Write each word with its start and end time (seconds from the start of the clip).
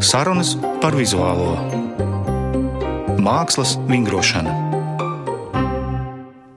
Sarunas 0.00 0.54
par 0.80 0.94
vizuālo 0.96 1.50
mākslas 3.20 3.74
vingrošanu. 3.84 4.48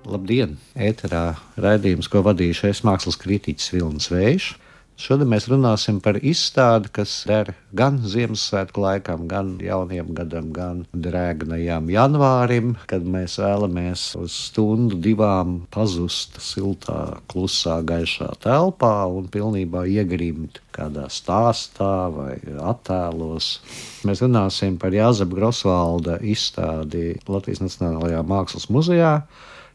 Labdien! 0.08 0.54
Ēterā 0.80 1.36
raidījums, 1.60 2.08
ko 2.08 2.22
vadīšu 2.24 2.70
es 2.70 2.80
mākslas 2.88 3.20
kritiķis 3.20 3.74
Vilnis 3.76 4.08
Vējš. 4.14 4.48
Šodien 4.94 5.32
mēs 5.32 5.48
runāsim 5.50 5.98
par 6.06 6.20
izstādi, 6.22 6.92
kas 6.94 7.12
der 7.26 7.48
gan 7.74 7.96
Ziemassvētku 8.06 8.84
laikam, 8.84 9.24
gan 9.28 9.56
jaunajam 9.64 10.12
gadam, 10.14 10.52
gan 10.54 10.84
drēgnajam 10.94 11.90
janvārim, 11.90 12.76
kad 12.86 13.02
mēs 13.02 13.40
vēlamies 13.42 14.04
uz 14.22 14.36
stundu, 14.52 15.00
divām 15.02 15.64
pazust 15.74 16.38
siltā, 16.46 17.18
klusā, 17.26 17.80
gaišā 17.90 18.30
telpā 18.46 18.94
un 19.10 19.32
pilnībā 19.34 19.88
iegrimt 19.90 20.62
kādā 20.78 21.10
stāstā 21.10 21.96
vai 22.14 22.38
attēlos. 22.62 23.58
Mēs 24.06 24.22
runāsim 24.22 24.78
par 24.78 24.94
Jāzepa 24.94 25.42
Grosvalda 25.42 26.22
izstādi 26.22 27.16
Latvijas 27.26 27.66
Nacionālajā 27.66 28.22
Mākslas 28.30 28.70
muzejā. 28.70 29.16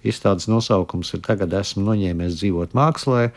Izstādes 0.06 0.46
nosaukums 0.46 1.10
ir 1.16 1.26
Tagad 1.26 1.58
esmu 1.58 1.88
noņēmies 1.90 2.38
dzīvot 2.38 2.78
mākslā 2.78 3.32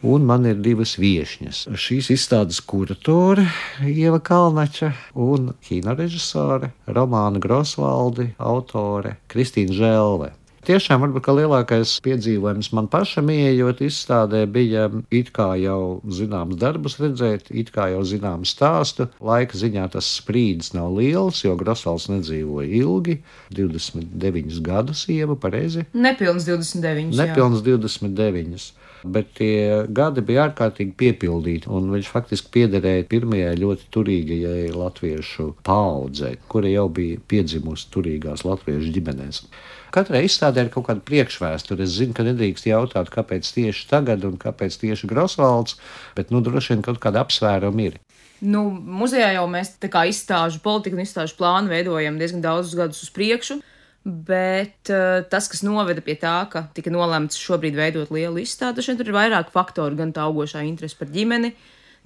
Un 0.00 0.24
man 0.24 0.46
ir 0.48 0.56
divas 0.64 0.94
viesņas. 0.96 1.66
Šīs 1.76 2.06
izstādes 2.14 2.62
kuratore 2.64 3.44
Ieva 3.84 4.16
Kalnača 4.24 4.94
un 5.12 5.50
kinorežisore 5.66 6.70
Romāna 6.88 7.42
Grosvaldi, 7.42 8.30
autore 8.40 9.18
Kristīna 9.28 9.76
Žēlve. 9.76 10.30
Tiešām 10.64 11.04
varbūt 11.04 11.28
lielākais 11.36 11.94
piedzīvojums 12.04 12.70
man 12.76 12.88
pašam 12.92 13.28
ieejot 13.32 13.78
izstādē 13.84 14.42
bija 14.48 14.90
it 15.12 15.30
kā 15.36 15.54
jau 15.60 16.00
zināms 16.04 16.56
darbus 16.60 16.98
redzēt, 17.00 17.48
it 17.52 17.72
kā 17.72 17.90
jau 17.92 18.02
zināms 18.04 18.52
stāstu. 18.56 19.10
Laika 19.24 19.56
ziņā 19.56 19.86
tas 19.92 20.08
sprīdis 20.18 20.74
nav 20.76 20.92
liels, 20.96 21.44
jo 21.44 21.56
Grosvalds 21.60 22.10
nedzīvoja 22.12 22.68
ilgi, 22.80 23.20
29 23.56 24.60
gadus 24.64 25.06
ieva 25.12 25.36
pareizi. 25.36 25.84
Nepilns 25.92 26.48
29. 26.48 27.16
Nepilns 27.20 27.64
jā. 27.64 27.76
29 27.76 28.79
bet 29.04 29.32
tie 29.38 29.86
gadi 29.88 30.24
bija 30.26 30.48
ārkārtīgi 30.48 30.94
piepildīti, 31.00 31.70
un 31.72 31.90
viņš 31.94 32.10
faktiski 32.12 32.52
piederēja 32.56 33.08
pirmajai 33.10 33.56
ļoti 33.60 33.88
turīgajai 33.94 34.70
latviešu 34.74 35.50
paudzei, 35.66 36.36
kura 36.50 36.70
jau 36.70 36.88
bija 37.00 37.20
piedzimusi 37.30 37.90
turīgās 37.94 38.44
latviešu 38.48 38.92
ģimenēs. 38.96 39.44
Katrai 39.90 40.22
izstādē 40.28 40.66
ir 40.66 40.70
kaut 40.70 40.86
kāda 40.86 41.02
priekšvēsture. 41.02 41.82
Es 41.82 41.96
zinu, 41.98 42.14
ka 42.14 42.22
nedrīkst 42.22 42.68
jautāt, 42.68 43.10
kāpēc 43.10 43.48
tieši 43.56 43.88
tagad 43.90 44.22
un 44.28 44.36
kāpēc 44.38 44.76
tieši 44.84 45.10
Grosvalds, 45.10 45.80
bet 46.14 46.30
nu, 46.30 46.42
droši 46.46 46.76
vien 46.76 46.84
kaut 46.86 47.00
kāda 47.02 47.24
apsvēruma 47.24 47.88
ir. 47.88 47.98
Nu, 48.40 48.62
muzejā 48.70 49.34
jau 49.34 49.44
mēs 49.50 49.74
tā 49.82 49.90
kā 49.92 50.06
izstāžu 50.08 50.62
politiku 50.64 50.96
un 50.96 51.02
izstāžu 51.02 51.36
plānu 51.36 51.72
veidojam 51.74 52.16
diezgan 52.20 52.44
daudzus 52.44 52.78
gadus 52.78 53.02
uz 53.04 53.10
priekšu. 53.12 53.58
Bet 54.04 54.88
uh, 54.88 55.20
tas, 55.28 55.44
kas 55.52 55.60
noveda 55.60 56.00
pie 56.00 56.14
tā, 56.16 56.38
ka 56.48 56.64
tika 56.72 56.88
nolemts 56.92 57.36
šobrīd 57.36 57.76
veidot 57.76 58.12
lielu 58.14 58.40
izstādi, 58.40 58.80
šeit 58.84 59.02
ir 59.04 59.12
vairāk 59.12 59.52
faktoru, 59.52 59.98
gan 59.98 60.14
tā 60.16 60.24
augošā 60.24 60.62
interese 60.64 60.96
par 60.96 61.10
ģimeni, 61.12 61.50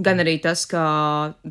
gan 0.02 0.18
arī 0.18 0.40
tas, 0.42 0.64
ka 0.66 0.82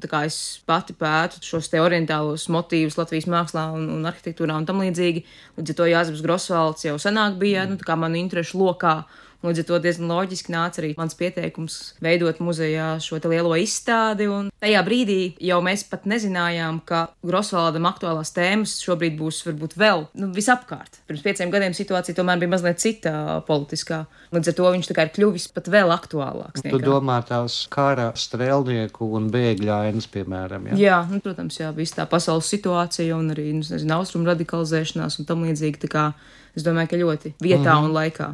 kā 0.03 0.25
es 0.27 0.59
pati 0.67 0.97
pētu 0.99 1.39
šos 1.47 1.71
te 1.71 1.79
orientālos 1.79 2.49
motīvus 2.51 2.99
Latvijas 2.99 3.29
mākslā 3.31 3.69
un, 3.71 3.87
un 3.95 4.09
arhitektūrā 4.09 4.59
un 4.59 4.67
tam 4.67 4.83
līdzīgi. 4.83 5.23
Līdz 5.61 5.71
ar 5.71 5.79
to 5.79 5.87
Jāzeps 5.87 6.25
Grosvalds 6.25 6.83
jau 6.89 6.97
senāk 6.99 7.39
bija, 7.39 7.63
nu, 7.69 7.79
tā 7.79 7.87
kā 7.87 7.95
manu 7.95 8.19
interešu 8.19 8.59
lokā. 8.59 8.97
Līdz 9.43 9.59
ar 9.59 9.65
to 9.67 9.77
diezgan 9.83 10.07
loģiski 10.07 10.53
nāca 10.53 10.79
arī 10.79 10.93
mans 10.95 11.17
pieteikums 11.19 11.77
veidot 12.03 12.37
muzejā 12.39 12.93
šo 13.03 13.19
lielo 13.27 13.57
izstādi. 13.59 14.29
Un 14.31 14.47
tajā 14.63 14.83
brīdī 14.87 15.17
jau 15.43 15.57
mēs 15.65 15.83
pat 15.89 16.05
nezinājām, 16.07 16.79
ka 16.87 17.09
Grosvaldam 17.27 17.83
aktuālās 17.89 18.31
tēmas 18.35 18.77
šobrīd 18.85 19.17
būs 19.19 19.41
varbūt 19.47 19.75
vēl 19.79 20.05
nu, 20.19 20.29
visapkārt. 20.35 21.01
Pirms 21.09 21.25
pieciem 21.25 21.51
gadiem 21.51 21.75
situācija 21.75 22.15
tomēr 22.15 22.39
bija 22.39 22.53
mazliet 22.53 22.79
cita 22.79 23.41
politiskā. 23.47 24.05
Līdz 24.31 24.53
ar 24.53 24.57
to 24.59 24.69
viņš 24.77 24.91
ir 24.93 25.11
kļuvis 25.17 25.49
pat 25.55 25.67
vēl 25.73 25.91
aktuālāks. 25.91 26.63
Tu 26.63 26.79
domā 26.79 27.19
tās 27.27 27.65
kara 27.73 28.13
strēlnieku 28.15 29.09
un 29.19 29.27
bēgļu 29.33 29.73
ainas, 29.75 30.07
piemēram? 30.13 30.71
Jā, 30.71 30.79
jā 30.79 31.01
nu, 31.11 31.19
protams, 31.23 31.59
jā, 31.59 31.73
visa 31.75 31.99
tā 31.99 32.07
pasaules 32.09 32.47
situācija 32.47 33.19
un 33.19 33.35
arī 33.35 33.49
nu, 33.51 33.65
nezinu, 33.67 33.97
austrumu 33.99 34.31
radikalizēšanās 34.31 35.19
un 35.19 35.27
tam 35.27 35.43
līdzīgi. 35.43 35.91
Es 36.53 36.63
domāju, 36.63 36.91
ka 36.91 37.01
ļoti 37.01 37.35
vietā 37.41 37.73
mm 37.73 37.75
-hmm. 37.75 37.85
un 37.89 37.95
laikā. 37.99 38.31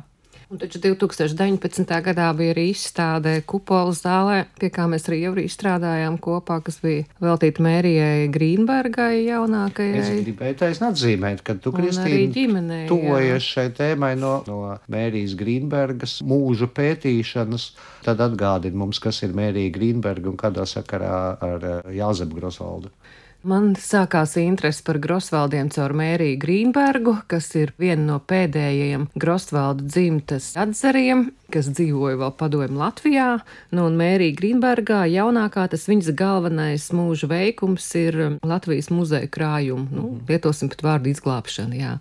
Un 0.49 0.57
taču 0.57 0.79
2019. 0.81 1.91
gadā 2.01 2.27
bija 2.33 2.55
arī 2.55 2.71
izstāde 2.71 3.35
Kupolas 3.45 3.99
zālē, 4.01 4.39
pie 4.57 4.71
kā 4.73 4.87
mēs 4.89 5.03
arī 5.05 5.19
jau 5.21 5.33
strādājām 5.53 6.15
kopā, 6.17 6.57
kas 6.65 6.79
bija 6.81 7.03
veltīta 7.21 7.61
Mērijai 7.61 8.31
Grīnbergai 8.33 9.27
jaunākajai. 9.27 9.99
Es 10.01 10.09
gribēju 10.25 10.57
taisnāt 10.63 10.97
atzīmēt, 10.97 11.43
ka 11.45 11.53
tu, 11.61 11.69
Kristīna, 11.77 12.81
tuvojies 12.89 13.45
šai 13.45 13.67
tēmai 13.77 14.15
no, 14.17 14.39
no 14.49 14.73
Mērijas 14.89 15.37
Grīnbergas 15.37 16.17
mūža 16.25 16.71
pētīšanas. 16.73 17.69
Tad 18.09 18.25
atgādini 18.25 18.81
mums, 18.81 18.97
kas 19.05 19.21
ir 19.27 19.37
Mērija 19.37 19.69
Grīnberga 19.77 20.33
un 20.33 20.41
kādā 20.41 20.65
sakarā 20.65 21.21
ar 21.45 21.69
eh, 21.75 21.93
Jāzepu 22.01 22.41
Grosvaldu. 22.41 22.89
Man 23.47 23.69
sākās 23.79 24.33
interese 24.35 24.81
par 24.83 24.97
Grosvaldiem 24.99 25.69
caur 25.71 25.93
Mēriju 25.95 26.35
Grīnbergu, 26.41 27.13
kas 27.31 27.45
ir 27.55 27.69
viena 27.79 28.03
no 28.03 28.17
pēdējiem 28.19 29.05
Grosvaldu 29.15 29.85
dzimtas 29.87 30.49
atzariem, 30.59 31.29
kas 31.47 31.69
dzīvoja 31.71 32.17
vēl 32.19 32.33
padomju 32.35 32.81
Latvijā. 32.81 33.29
Nu, 33.71 33.85
un 33.87 33.95
Mērija 34.01 34.35
Grīnbergā 34.35 35.05
jaunākā 35.07 35.69
tas 35.71 35.87
viņas 35.87 36.11
galvenais 36.19 36.89
mūža 36.91 37.29
veikums 37.31 37.87
ir 38.01 38.19
Latvijas 38.43 38.91
muzeja 38.91 39.31
krājuma, 39.31 39.87
nu, 39.87 40.09
mhm. 40.09 40.25
lietosim 40.27 40.73
pat 40.75 40.83
vārdu 40.89 41.13
izglābšana, 41.13 41.79
jā, 41.79 41.93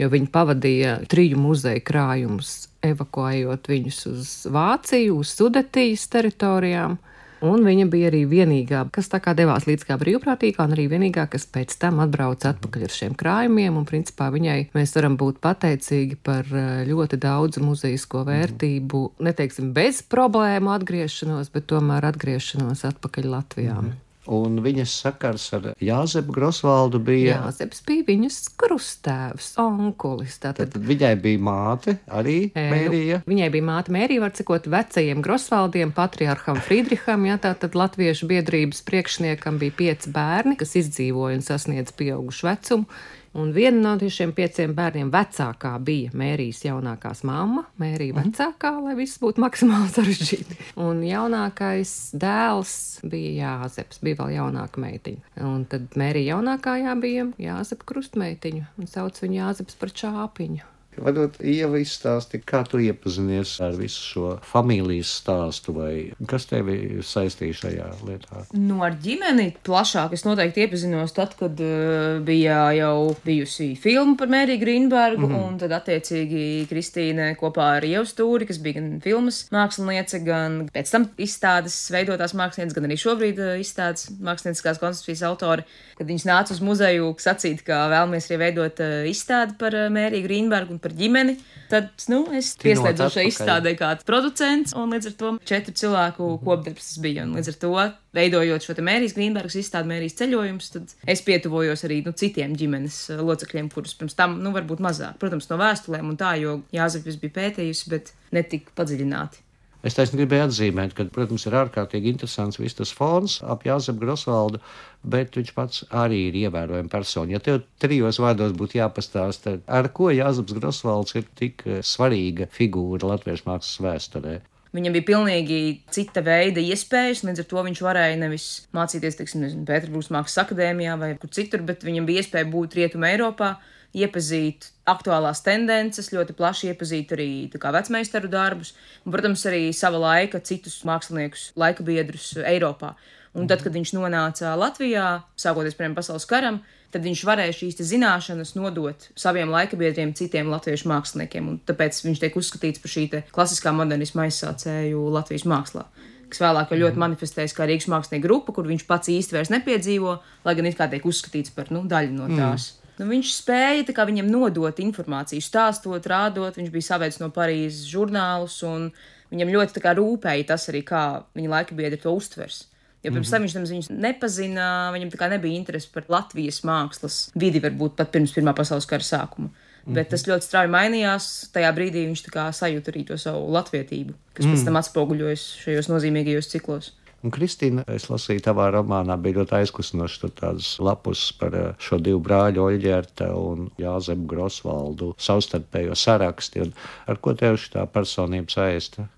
jo 0.00 0.08
viņi 0.16 0.32
pavadīja 0.32 0.96
triju 1.12 1.42
muzeja 1.42 1.84
krājumus, 1.84 2.70
evakuējot 2.88 3.68
viņus 3.74 4.00
uz 4.14 4.32
Vāciju, 4.56 5.20
uz 5.20 5.36
Sudetijas 5.36 6.08
teritorijām. 6.16 6.96
Un 7.44 7.62
viņa 7.66 7.86
bija 7.90 8.08
arī 8.10 8.24
vienīgā, 8.26 8.82
kas 8.94 9.10
tā 9.12 9.20
kā 9.22 9.34
devās 9.38 9.68
līdz 9.68 9.86
kā 9.86 9.98
brīvprātīgā, 10.00 10.64
un 10.64 10.74
arī 10.74 10.88
vienīgā, 10.90 11.28
kas 11.30 11.46
pēc 11.46 11.76
tam 11.78 12.00
atbrauca 12.02 12.52
atpakaļ 12.54 12.88
ar 12.88 12.94
šiem 12.94 13.14
krājumiem. 13.18 13.76
Un, 13.78 13.86
principā, 13.88 14.30
viņai 14.34 14.58
mēs 14.74 14.96
varam 14.96 15.18
būt 15.20 15.38
pateicīgi 15.44 16.18
par 16.26 16.48
eh, 16.50 16.82
ļoti 16.88 17.20
daudzu 17.22 17.62
muzejisko 17.62 18.24
vērtību, 18.28 19.04
neteiksim 19.28 19.70
bez 19.76 20.02
problēmu 20.02 20.74
atgriešanos, 20.74 21.52
bet 21.54 21.70
tomēr 21.70 22.10
atgriešanos 22.10 22.84
atpakaļ 22.92 23.32
Latvijā. 23.36 23.78
Mm 23.78 23.88
-hmm 23.88 24.07
un 24.28 24.60
viņas 24.64 24.94
sakars 25.02 25.46
ar 25.56 25.68
Jāzepu 25.82 26.34
Grosvaldu 26.36 27.00
bija. 27.02 27.38
Jāzeps 27.42 27.82
bija 27.86 28.06
viņas 28.08 28.38
krustēvs, 28.60 29.50
onkulis. 29.62 30.38
Tātad, 30.42 30.72
tad 30.74 30.88
viņai 30.88 31.14
bija 31.22 31.42
māte 31.48 31.96
arī 32.06 32.38
e, 32.52 32.66
Mērija. 32.72 33.20
Nu, 33.24 33.32
viņai 33.34 33.50
bija 33.54 33.68
māte 33.70 33.94
Mērija, 33.94 34.24
var 34.26 34.34
cikot 34.36 34.68
vecajiem 34.70 35.22
Grosvaldiem, 35.24 35.94
patriarham 35.96 36.60
Friedriham, 36.64 37.28
jā, 37.28 37.38
tātad 37.48 37.78
Latviešu 37.78 38.28
biedrības 38.30 38.84
priekšniekam 38.88 39.60
bija 39.62 39.78
pieci 39.82 40.12
bērni, 40.14 40.58
kas 40.60 40.76
izdzīvoja 40.82 41.40
un 41.40 41.46
sasniedz 41.46 41.94
pieaugušu 41.96 42.50
vecumu. 42.50 43.00
Un 43.36 43.50
viena 43.52 43.92
no 43.96 44.08
šiem 44.10 44.32
pieciem 44.36 44.72
bērniem 44.76 45.10
vecākā 45.12 45.74
bija 45.84 46.12
Mērijas 46.16 46.62
jaunākās 46.64 47.20
mamma, 47.28 47.66
Mērija 47.80 48.14
mm. 48.14 48.22
vecākā, 48.24 48.72
lai 48.86 48.94
viss 48.98 49.20
būtu 49.20 49.42
maksimāli 49.44 49.90
sarežģīti. 49.96 50.58
Un 50.84 51.02
jaunākais 51.04 51.92
dēls 52.16 52.72
bija 53.04 53.34
Jāzeps, 53.42 54.00
bija 54.04 54.22
vēl 54.22 54.38
jaunāka 54.38 54.80
meitiņa. 54.82 55.36
Un 55.50 55.68
tad 55.68 55.92
Mērija 56.00 56.36
jaunākā 56.38 56.78
jā 56.80 56.96
bija 57.00 57.28
Jāzepa 57.42 57.92
krustmeitiņa, 57.92 58.72
un 58.80 58.90
sauc 58.90 59.20
viņu 59.22 59.40
Jāzeps 59.42 59.78
par 59.78 59.94
čāpiņu. 60.02 60.77
Varbūt 61.02 61.38
Ieva 61.44 61.78
izstāsti, 61.80 62.40
kā 62.42 62.62
tu 62.68 62.80
iepazinies 62.82 63.54
ar 63.64 63.76
visu 63.78 64.02
šo 64.02 64.30
familijas 64.46 65.10
stāstu, 65.20 65.74
vai 65.76 65.92
kas 66.30 66.48
tevi 66.50 67.00
saistīja 67.04 67.56
šajā 67.62 67.88
lietā? 68.06 68.42
Nu, 68.56 68.80
ar 68.86 68.96
ģimeni 69.02 69.50
plašāk 69.66 70.14
es 70.16 70.24
noteikti 70.26 70.64
iepazinos 70.64 71.14
tad, 71.16 71.34
kad 71.38 71.60
uh, 71.62 72.18
bija 72.24 72.60
jau 72.76 73.14
bijusi 73.24 73.70
filma 73.80 74.16
par 74.18 74.32
Mēriju 74.32 74.62
Grīnbergu, 74.62 75.24
mm 75.26 75.34
-hmm. 75.34 75.46
un 75.48 75.58
tad 75.62 75.74
attiecīgi 75.78 76.66
Kristīne 76.70 77.30
kopā 77.40 77.68
ar 77.78 77.86
Ievu 77.86 78.06
Stūri, 78.08 78.48
kas 78.48 78.60
bija 78.62 78.80
gan 78.80 79.00
filmas 79.04 79.44
māksliniece, 79.54 80.22
gan 80.24 80.60
pēc 80.74 80.92
tam 80.92 81.08
izstādes 81.18 81.76
veidotās 81.94 82.34
mākslinieces, 82.34 82.74
gan 82.74 82.88
arī 82.88 82.98
šobrīd 82.98 83.38
uh, 83.38 83.54
izstādes 83.60 84.10
mākslinieckās 84.20 84.80
koncepcijas 84.82 85.22
autori, 85.22 85.66
kad 85.98 86.06
viņas 86.06 86.26
nāca 86.26 86.52
uz 86.52 86.60
muzeju 86.60 87.14
sacīt, 87.18 87.62
ka 87.66 87.88
vēlamies 87.88 88.30
arī 88.30 88.38
veidot 88.44 88.80
uh, 88.80 89.04
izstādi 89.08 89.58
par 89.58 89.72
Mēriju 89.90 90.26
Grīnbergu 90.26 90.76
un 90.76 90.78
par 90.78 90.87
ģimeni, 90.96 91.36
tad 91.68 91.90
nu, 92.08 92.22
es 92.36 92.54
pieslēdzu 92.60 93.08
šai 93.14 93.26
izstādē 93.28 93.74
kā 93.78 93.90
producents, 94.08 94.74
un 94.78 94.94
līdz 94.94 95.10
ar 95.10 95.16
to 95.20 95.32
četru 95.48 95.74
cilvēku 95.74 96.22
mm 96.22 96.34
-hmm. 96.34 96.44
kopdarbs 96.44 96.88
tas 96.88 96.98
bija. 97.02 97.24
Un 97.24 97.34
līdz 97.36 97.48
ar 97.48 97.58
to, 97.64 97.72
veidojot 98.12 98.62
šo 98.62 98.74
Mērijas 98.82 99.16
Grīnbergas 99.16 99.58
izstādi, 99.58 99.88
Mērijas 99.88 100.18
ceļojumus, 100.20 100.70
tad 100.70 100.94
es 101.06 101.22
pietuvojos 101.22 101.84
arī 101.84 102.04
nu, 102.04 102.12
citiem 102.12 102.56
ģimenes 102.56 103.10
uh, 103.10 103.20
locekļiem, 103.20 103.70
kurus 103.70 103.94
pirms 103.94 104.14
tam, 104.14 104.40
nu, 104.42 104.52
varbūt 104.52 104.80
mazāk. 104.80 105.18
Protams, 105.18 105.48
no 105.50 105.56
vēstulēm 105.56 106.08
un 106.08 106.16
tā, 106.16 106.34
jo 106.40 106.62
Jāzepis 106.72 107.20
bija 107.20 107.32
pētījusi, 107.40 107.90
bet 107.90 108.12
netik 108.32 108.70
padziļināti. 108.76 109.47
Es 109.86 109.94
taisnīgi 109.94 110.24
gribēju 110.24 110.48
atzīmēt, 110.48 110.94
ka, 110.98 111.04
protams, 111.14 111.44
ir 111.46 111.54
ārkārtīgi 111.60 112.10
interesants 112.10 112.58
viss 112.58 112.74
tas 112.74 112.90
fons 112.90 113.36
ap 113.46 113.62
Jāzepu 113.66 114.02
Grosvaldu, 114.02 114.58
bet 115.06 115.38
viņš 115.38 115.52
pats 115.54 115.84
arī 115.94 116.24
ir 116.32 116.38
ievērojama 116.40 116.90
persona. 116.90 117.36
Ja 117.36 117.42
tev 117.42 117.60
trijos 117.78 118.18
vārdos 118.18 118.56
būtu 118.58 118.80
jāpastāsta, 118.80 119.60
ar 119.70 119.90
ko 119.94 120.10
Jāzeps 120.10 120.56
Grosvalds 120.58 121.14
ir 121.14 121.30
tik 121.38 121.62
eh, 121.66 121.78
svarīga 121.86 122.50
figūra 122.58 123.14
latviešu 123.14 123.46
mākslas 123.46 123.78
vēsturē. 123.86 124.38
Viņam 124.74 124.98
bija 124.98 125.06
pilnīgi 125.08 125.58
cita 125.94 126.20
veida 126.26 126.60
iespējas, 126.60 127.22
līdz 127.24 127.40
ar 127.40 127.46
to 127.48 127.62
viņš 127.70 127.80
varēja 127.86 128.18
nevis 128.20 128.48
mācīties, 128.76 129.16
teiksim, 129.16 129.46
Pēterburgas 129.68 130.10
mākslas 130.12 130.42
akadēmijā 130.42 130.98
vai 131.00 131.14
kur 131.22 131.30
citur, 131.32 131.62
bet 131.70 131.86
viņam 131.86 132.08
bija 132.08 132.24
iespēja 132.24 132.50
būt 132.50 132.76
Rietumē 132.76 133.14
Eiropā, 133.14 133.54
iepazīt 133.96 134.68
aktuālās 134.88 135.42
tendences, 135.44 136.10
ļoti 136.12 136.36
plaši 136.36 136.72
iepazīt 136.72 137.12
arī 137.16 137.30
vecmeistaru 137.52 138.30
darbus, 138.32 138.74
un, 139.04 139.12
protams, 139.12 139.44
arī 139.48 139.68
sava 139.76 140.00
laika 140.02 140.40
citus 140.44 140.80
māksliniekus, 140.88 141.52
laika 141.56 141.84
biedrus 141.86 142.34
Eiropā. 142.42 142.94
Un 143.38 143.46
tad, 143.46 143.62
kad 143.62 143.74
viņš 143.74 143.92
nonāca 143.94 144.54
Latvijā, 144.58 145.22
sākoties 145.38 145.76
pirmajam 145.76 145.98
pasaules 145.98 146.26
karam, 146.28 146.62
tad 146.92 147.04
viņš 147.04 147.22
varēja 147.28 147.54
šīs 147.54 147.82
zināšanas 147.90 148.54
nodot 148.56 149.08
saviem 149.18 149.52
laikabiedriem, 149.52 150.14
citiem 150.16 150.48
latviešu 150.50 150.88
māksliniekiem. 150.90 151.50
Un 151.52 151.58
tāpēc 151.68 152.00
viņš 152.06 152.22
tiek 152.22 152.38
uzskatīts 152.40 152.82
par 152.82 152.92
šī 152.94 153.04
klasiskā 153.34 153.74
modernisma 153.76 154.26
aizsācēju 154.26 155.04
Latvijas 155.12 155.44
mākslā. 155.48 155.84
Kas 156.28 156.42
vēlāk 156.44 156.72
jau 156.72 156.80
ļoti 156.82 156.96
mhm. 156.96 157.04
manifestējas 157.04 157.54
kā 157.56 157.68
Rīgas 157.68 157.88
mākslinieka 157.92 158.26
grupa, 158.26 158.52
kur 158.56 158.68
viņš 158.68 158.84
pats 158.88 159.12
īsti 159.12 159.36
vairs 159.36 159.52
nepiedzīvo, 159.52 160.18
lai 160.44 160.56
gan 160.58 160.68
it 160.68 160.76
kā 160.76 160.88
tiek 160.92 161.06
uzskatīts 161.08 161.54
par 161.56 161.72
nu, 161.72 161.84
daļu 161.88 162.16
no 162.16 162.28
mhm. 162.28 162.40
tās. 162.40 162.72
Mm. 162.72 162.87
Nu, 162.98 163.06
viņš 163.06 163.34
spēja 163.36 163.94
kā, 163.94 164.06
viņam 164.08 164.30
nodot 164.30 164.80
informāciju, 164.82 165.44
stāstot, 165.44 166.06
rādot. 166.10 166.56
Viņš 166.58 166.72
bija 166.74 166.88
savaicis 166.92 167.20
no 167.22 167.30
Parīzes 167.34 167.86
žurnālus, 167.86 168.58
un 168.66 168.90
viņam 169.30 169.52
ļoti 169.54 169.84
kā, 169.84 169.94
rūpēja 169.98 170.48
tas 170.50 170.66
arī, 170.72 170.82
kā 170.86 171.22
viņa 171.38 171.52
laika 171.52 171.78
biedri 171.78 172.00
to 172.02 172.14
uztvers. 172.16 172.64
Jo 173.04 173.12
pirms 173.14 173.30
tam 173.30 173.42
mm 173.42 173.46
-hmm. 173.46 173.58
viņš 173.58 173.70
viņus 173.70 173.90
nepazina, 173.90 174.90
viņam 174.92 175.10
tā 175.10 175.18
kā 175.20 175.30
nebija 175.30 175.56
interesi 175.56 175.88
par 175.94 176.04
Latvijas 176.08 176.64
mākslas 176.64 177.30
vidi, 177.34 177.60
varbūt 177.60 177.94
pat 177.94 178.10
pirms 178.10 178.34
Pirmā 178.34 178.54
pasaules 178.54 178.86
kara 178.86 179.02
sākuma. 179.02 179.46
Mm 179.46 179.52
-hmm. 179.86 179.94
Bet 179.94 180.08
tas 180.08 180.26
ļoti 180.26 180.40
strauji 180.40 180.68
mainījās. 180.68 181.50
Tajā 181.52 181.72
brīdī 181.72 182.06
viņš 182.06 182.22
sajūta 182.52 182.90
arī 182.90 183.06
to 183.06 183.16
savu 183.16 183.52
latvietību, 183.52 184.12
kas 184.34 184.46
mm 184.46 184.54
pēc 184.54 184.64
tam 184.64 184.76
atspoguļojas 184.76 185.42
šajos 185.64 185.88
nozīmīgajos 185.88 186.50
ciklos. 186.50 186.92
Un, 187.18 187.32
Kristīna, 187.34 187.82
es 187.90 188.06
lasīju 188.12 188.44
tavā 188.46 188.68
romānā, 188.70 189.16
bija 189.18 189.40
ļoti 189.40 189.56
aizkustinoši 189.58 190.20
tur 190.22 190.32
tādas 190.38 190.68
lapus 190.78 191.24
par 191.38 191.56
eh, 191.58 191.70
šo 191.82 191.98
divu 191.98 192.20
brāļu, 192.22 192.62
Oļģerta 192.68 193.32
un 193.34 193.66
Jāzemu 193.80 194.28
Grosvaldu 194.30 195.10
savstarpējo 195.18 195.98
saraksti. 195.98 196.62
Un 196.68 196.74
ar 197.10 197.18
ko 197.22 197.34
tev 197.38 197.58
šī 197.58 197.82
personība 197.90 198.54
saista? 198.54 199.08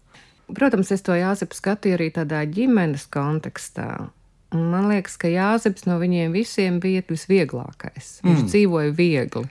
Protams, 0.57 0.91
es 0.97 1.05
to 1.05 1.15
Jāzepu 1.15 1.59
skatīju 1.59 1.99
arī 1.99 2.09
tādā 2.17 2.41
ģimenes 2.49 3.05
kontekstā. 3.13 4.09
Man 4.57 4.89
liekas, 4.91 5.15
ka 5.21 5.29
Jāzeps 5.31 5.85
no 5.87 6.01
viņiem 6.01 6.33
visiem 6.35 6.81
bija 6.83 7.05
visvieglākais. 7.07 8.17
Viņš 8.25 8.41
mm. 8.41 8.49
dzīvoja 8.51 8.95
viegli. 8.97 9.47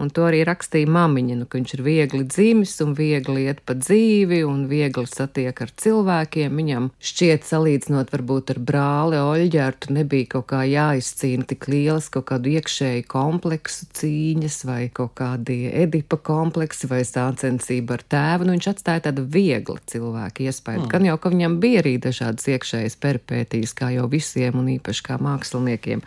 Un 0.00 0.10
to 0.10 0.24
arī 0.26 0.40
rakstīja 0.46 0.88
mamiņa, 0.90 1.36
nu, 1.38 1.46
ka 1.46 1.58
viņš 1.58 1.74
ir 1.76 1.82
viegli 1.86 2.24
dzimis 2.26 2.72
un 2.82 2.96
viegli 2.98 3.44
iet 3.46 3.60
pa 3.66 3.76
dzīvi 3.78 4.40
un 4.46 4.64
viegli 4.70 5.06
satiek 5.06 5.60
ar 5.62 5.70
cilvēkiem. 5.70 6.56
Viņam 6.58 6.88
šķiet, 6.98 7.46
salīdzinot 7.46 8.10
varbūt 8.14 8.54
ar 8.56 8.60
brāli 8.70 9.20
Oļģērtu, 9.22 9.94
nebija 9.94 10.32
kaut 10.34 10.48
kā 10.50 10.64
jāizcīna 10.66 11.46
tik 11.52 11.68
lielas 11.70 12.10
kaut 12.10 12.26
kādu 12.32 12.56
iekšēju 12.56 13.06
kompleksu 13.14 13.88
cīņas 14.00 14.58
vai 14.66 14.80
kaut 14.94 15.14
kādi 15.20 15.60
edipa 15.70 16.18
kompleksi 16.18 16.90
vai 16.90 17.04
sācensība 17.06 18.00
ar 18.00 18.06
tēvu. 18.16 18.48
Nu, 18.48 18.58
viņš 18.58 18.70
atstāja 18.74 19.06
tādu 19.08 19.28
viegli 19.30 19.78
cilvēku 19.94 20.48
iespēju. 20.48 20.84
Mm. 20.84 20.90
Gan 20.90 21.10
jau, 21.12 21.18
ka 21.22 21.34
viņam 21.34 21.58
bija 21.62 21.84
arī 21.84 21.96
dažādas 22.02 22.50
iekšējas 22.50 22.98
perpētīs, 22.98 23.78
kā 23.78 23.94
jau 23.94 24.10
visiem 24.10 24.58
un 24.58 24.74
īpaši 24.74 25.06
kā 25.06 25.22
māksliniekiem 25.22 26.02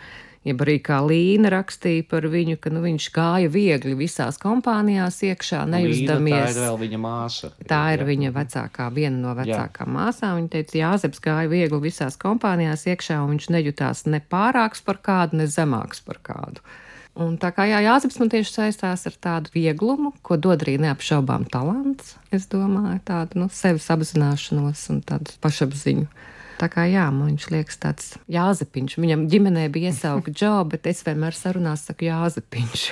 jeb 0.48 0.64
arī 0.64 0.78
kā 0.84 0.98
Līna 1.04 1.52
rakstīja 1.52 2.06
par 2.10 2.26
viņu, 2.30 2.56
ka 2.62 2.72
nu, 2.72 2.82
viņš 2.84 3.08
gāja 3.14 3.52
viegli 3.52 3.94
visās 3.98 4.40
kompānijās 4.42 5.20
iekšā, 5.28 5.62
nejusdamies. 5.70 6.34
Līna, 6.34 6.48
tā 6.48 6.56
ir 6.56 6.62
vēl 6.64 6.80
viņa 6.82 7.00
māsa. 7.04 7.52
Tā 7.70 7.82
ir 7.94 8.02
jā. 8.04 8.08
viņa 8.08 8.34
vecākā, 8.36 8.88
viena 8.96 9.22
no 9.22 9.36
vecākām 9.38 9.94
māsām. 9.98 10.40
Viņa 10.40 10.52
teica, 10.56 10.78
Jāzeps 10.82 11.22
gāja 11.24 11.52
viegli 11.52 11.80
visās 11.84 12.18
kompānijās 12.20 12.86
iekšā, 12.88 13.20
un 13.24 13.36
viņš 13.36 13.48
nejutās 13.54 14.04
ne 14.08 14.20
pārāks 14.20 14.84
par 14.84 15.00
kādu, 15.04 15.42
ne 15.42 15.48
zemāks 15.50 16.04
par 16.04 16.22
kādu. 16.24 16.64
Un 17.18 17.34
tā 17.40 17.50
kā 17.50 17.66
jā, 17.66 17.80
Jāzeps 17.82 18.20
man 18.22 18.30
tieši 18.30 18.52
saistās 18.54 19.02
ar 19.10 19.14
tādu 19.18 19.50
vieglumu, 19.56 20.12
ko 20.22 20.36
dod 20.38 20.62
arī 20.62 20.76
neapšaubām 20.84 21.48
talants, 21.50 22.14
es 22.30 22.46
domāju, 22.50 23.00
tādu 23.08 23.42
nu, 23.42 23.48
sevis 23.50 23.88
apzināšanos 23.90 24.84
un 24.94 25.00
tādu 25.06 25.34
pašapziņu. 25.42 26.06
Tā 26.58 26.66
kā 26.72 26.88
jā, 26.90 27.04
man 27.14 27.30
viņš 27.32 27.44
liekas 27.54 27.78
tāds 27.78 28.06
Jāzepiņš. 28.34 28.96
Viņam 28.98 29.26
ģimenē 29.30 29.68
bija 29.74 29.92
iesauka 29.92 30.32
Džo, 30.38 30.56
bet 30.72 30.88
es 30.90 31.04
vienmēr 31.06 31.36
sarunās 31.36 31.86
saku 31.86 32.08
Jāzepiņš. 32.08 32.88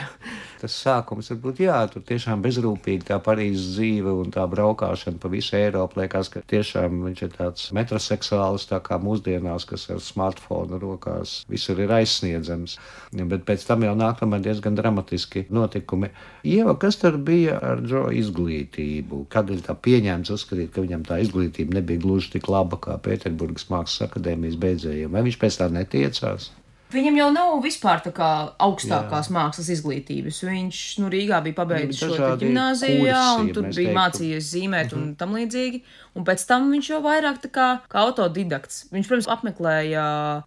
Tas 0.66 0.80
sākums 0.82 1.28
varbūt 1.30 1.60
jā, 1.62 1.74
tur 1.86 2.02
tiešām 2.02 2.40
bezrūpīgi 2.42 3.06
tā 3.06 3.20
Parīzes 3.22 3.76
dzīve 3.76 4.10
un 4.18 4.32
tā 4.34 4.42
braukšana 4.50 5.20
pa 5.22 5.28
visu 5.30 5.54
Eiropu. 5.54 6.00
Liekas, 6.00 6.26
ka 6.32 6.42
tiešām 6.42 7.04
viņš 7.04 7.22
ir 7.22 7.30
tāds 7.36 7.68
metroseksuāls, 7.76 8.64
tā 8.66 8.80
kā 8.82 8.98
mūsdienās, 8.98 9.68
kas 9.70 9.84
ar 9.94 10.02
smartphone 10.02 10.80
rokās 10.82 11.36
visur 11.46 11.84
ir 11.84 11.94
aizsniedzams. 12.00 12.74
Bet 13.14 13.46
pēc 13.46 13.68
tam 13.68 13.86
jau 13.86 13.94
nākamā 13.94 14.42
diezgan 14.42 14.74
dramatiski 14.74 15.44
notikumi. 15.54 16.10
Ieva, 16.42 16.74
kas 16.82 16.98
tur 16.98 17.22
bija 17.30 17.62
ar 17.62 17.86
Džo 17.86 18.08
izglītību? 18.24 19.22
Ir 19.54 19.64
tā 19.70 19.78
pieņēmts 19.86 20.34
uzskatīt, 20.34 20.74
ka 20.74 20.82
viņam 20.82 21.06
tā 21.06 21.22
izglītība 21.22 21.78
nebija 21.78 22.02
gluži 22.02 22.34
tik 22.34 22.50
laba 22.50 22.82
kā 22.82 22.98
Pēterburgas 23.06 23.70
mākslas 23.70 24.10
akadēmijas 24.10 24.58
beidzējiem? 24.66 25.14
Vai 25.14 25.28
viņš 25.30 25.44
pēc 25.46 25.62
tā 25.62 25.70
netiecās? 25.78 26.50
Viņam 26.96 27.18
jau 27.20 27.28
nav 27.34 27.54
vispār 27.64 28.00
tā 28.04 28.12
kā 28.16 28.30
augstākās 28.62 29.28
Jā. 29.28 29.34
mākslas 29.36 29.68
izglītības. 29.74 30.40
Viņš 30.46 30.80
nu, 31.02 31.10
Rīgā 31.12 31.42
bija 31.44 31.58
pabeidzis 31.58 32.00
šo 32.00 32.32
gimnāzijā, 32.40 33.22
un 33.40 33.52
tur 33.52 33.68
bija 33.68 33.76
teiktu. 33.76 33.96
mācījies 33.98 34.50
zīmēt 34.54 34.90
mm 34.90 34.96
-hmm. 34.96 35.02
un 35.02 35.08
mhm. 35.10 35.16
tam 35.20 35.34
līdzīgi. 35.36 35.82
Un 36.16 36.24
pēc 36.24 36.46
tam 36.48 36.70
viņš 36.72 36.88
jau 36.90 37.00
vairāk 37.04 37.42
tā 37.42 37.50
kā, 37.52 37.66
kā 37.92 38.00
autodidakts. 38.06 38.86
Viņš, 38.92 39.08
protams, 39.08 39.28
apmeklēja 39.34 40.04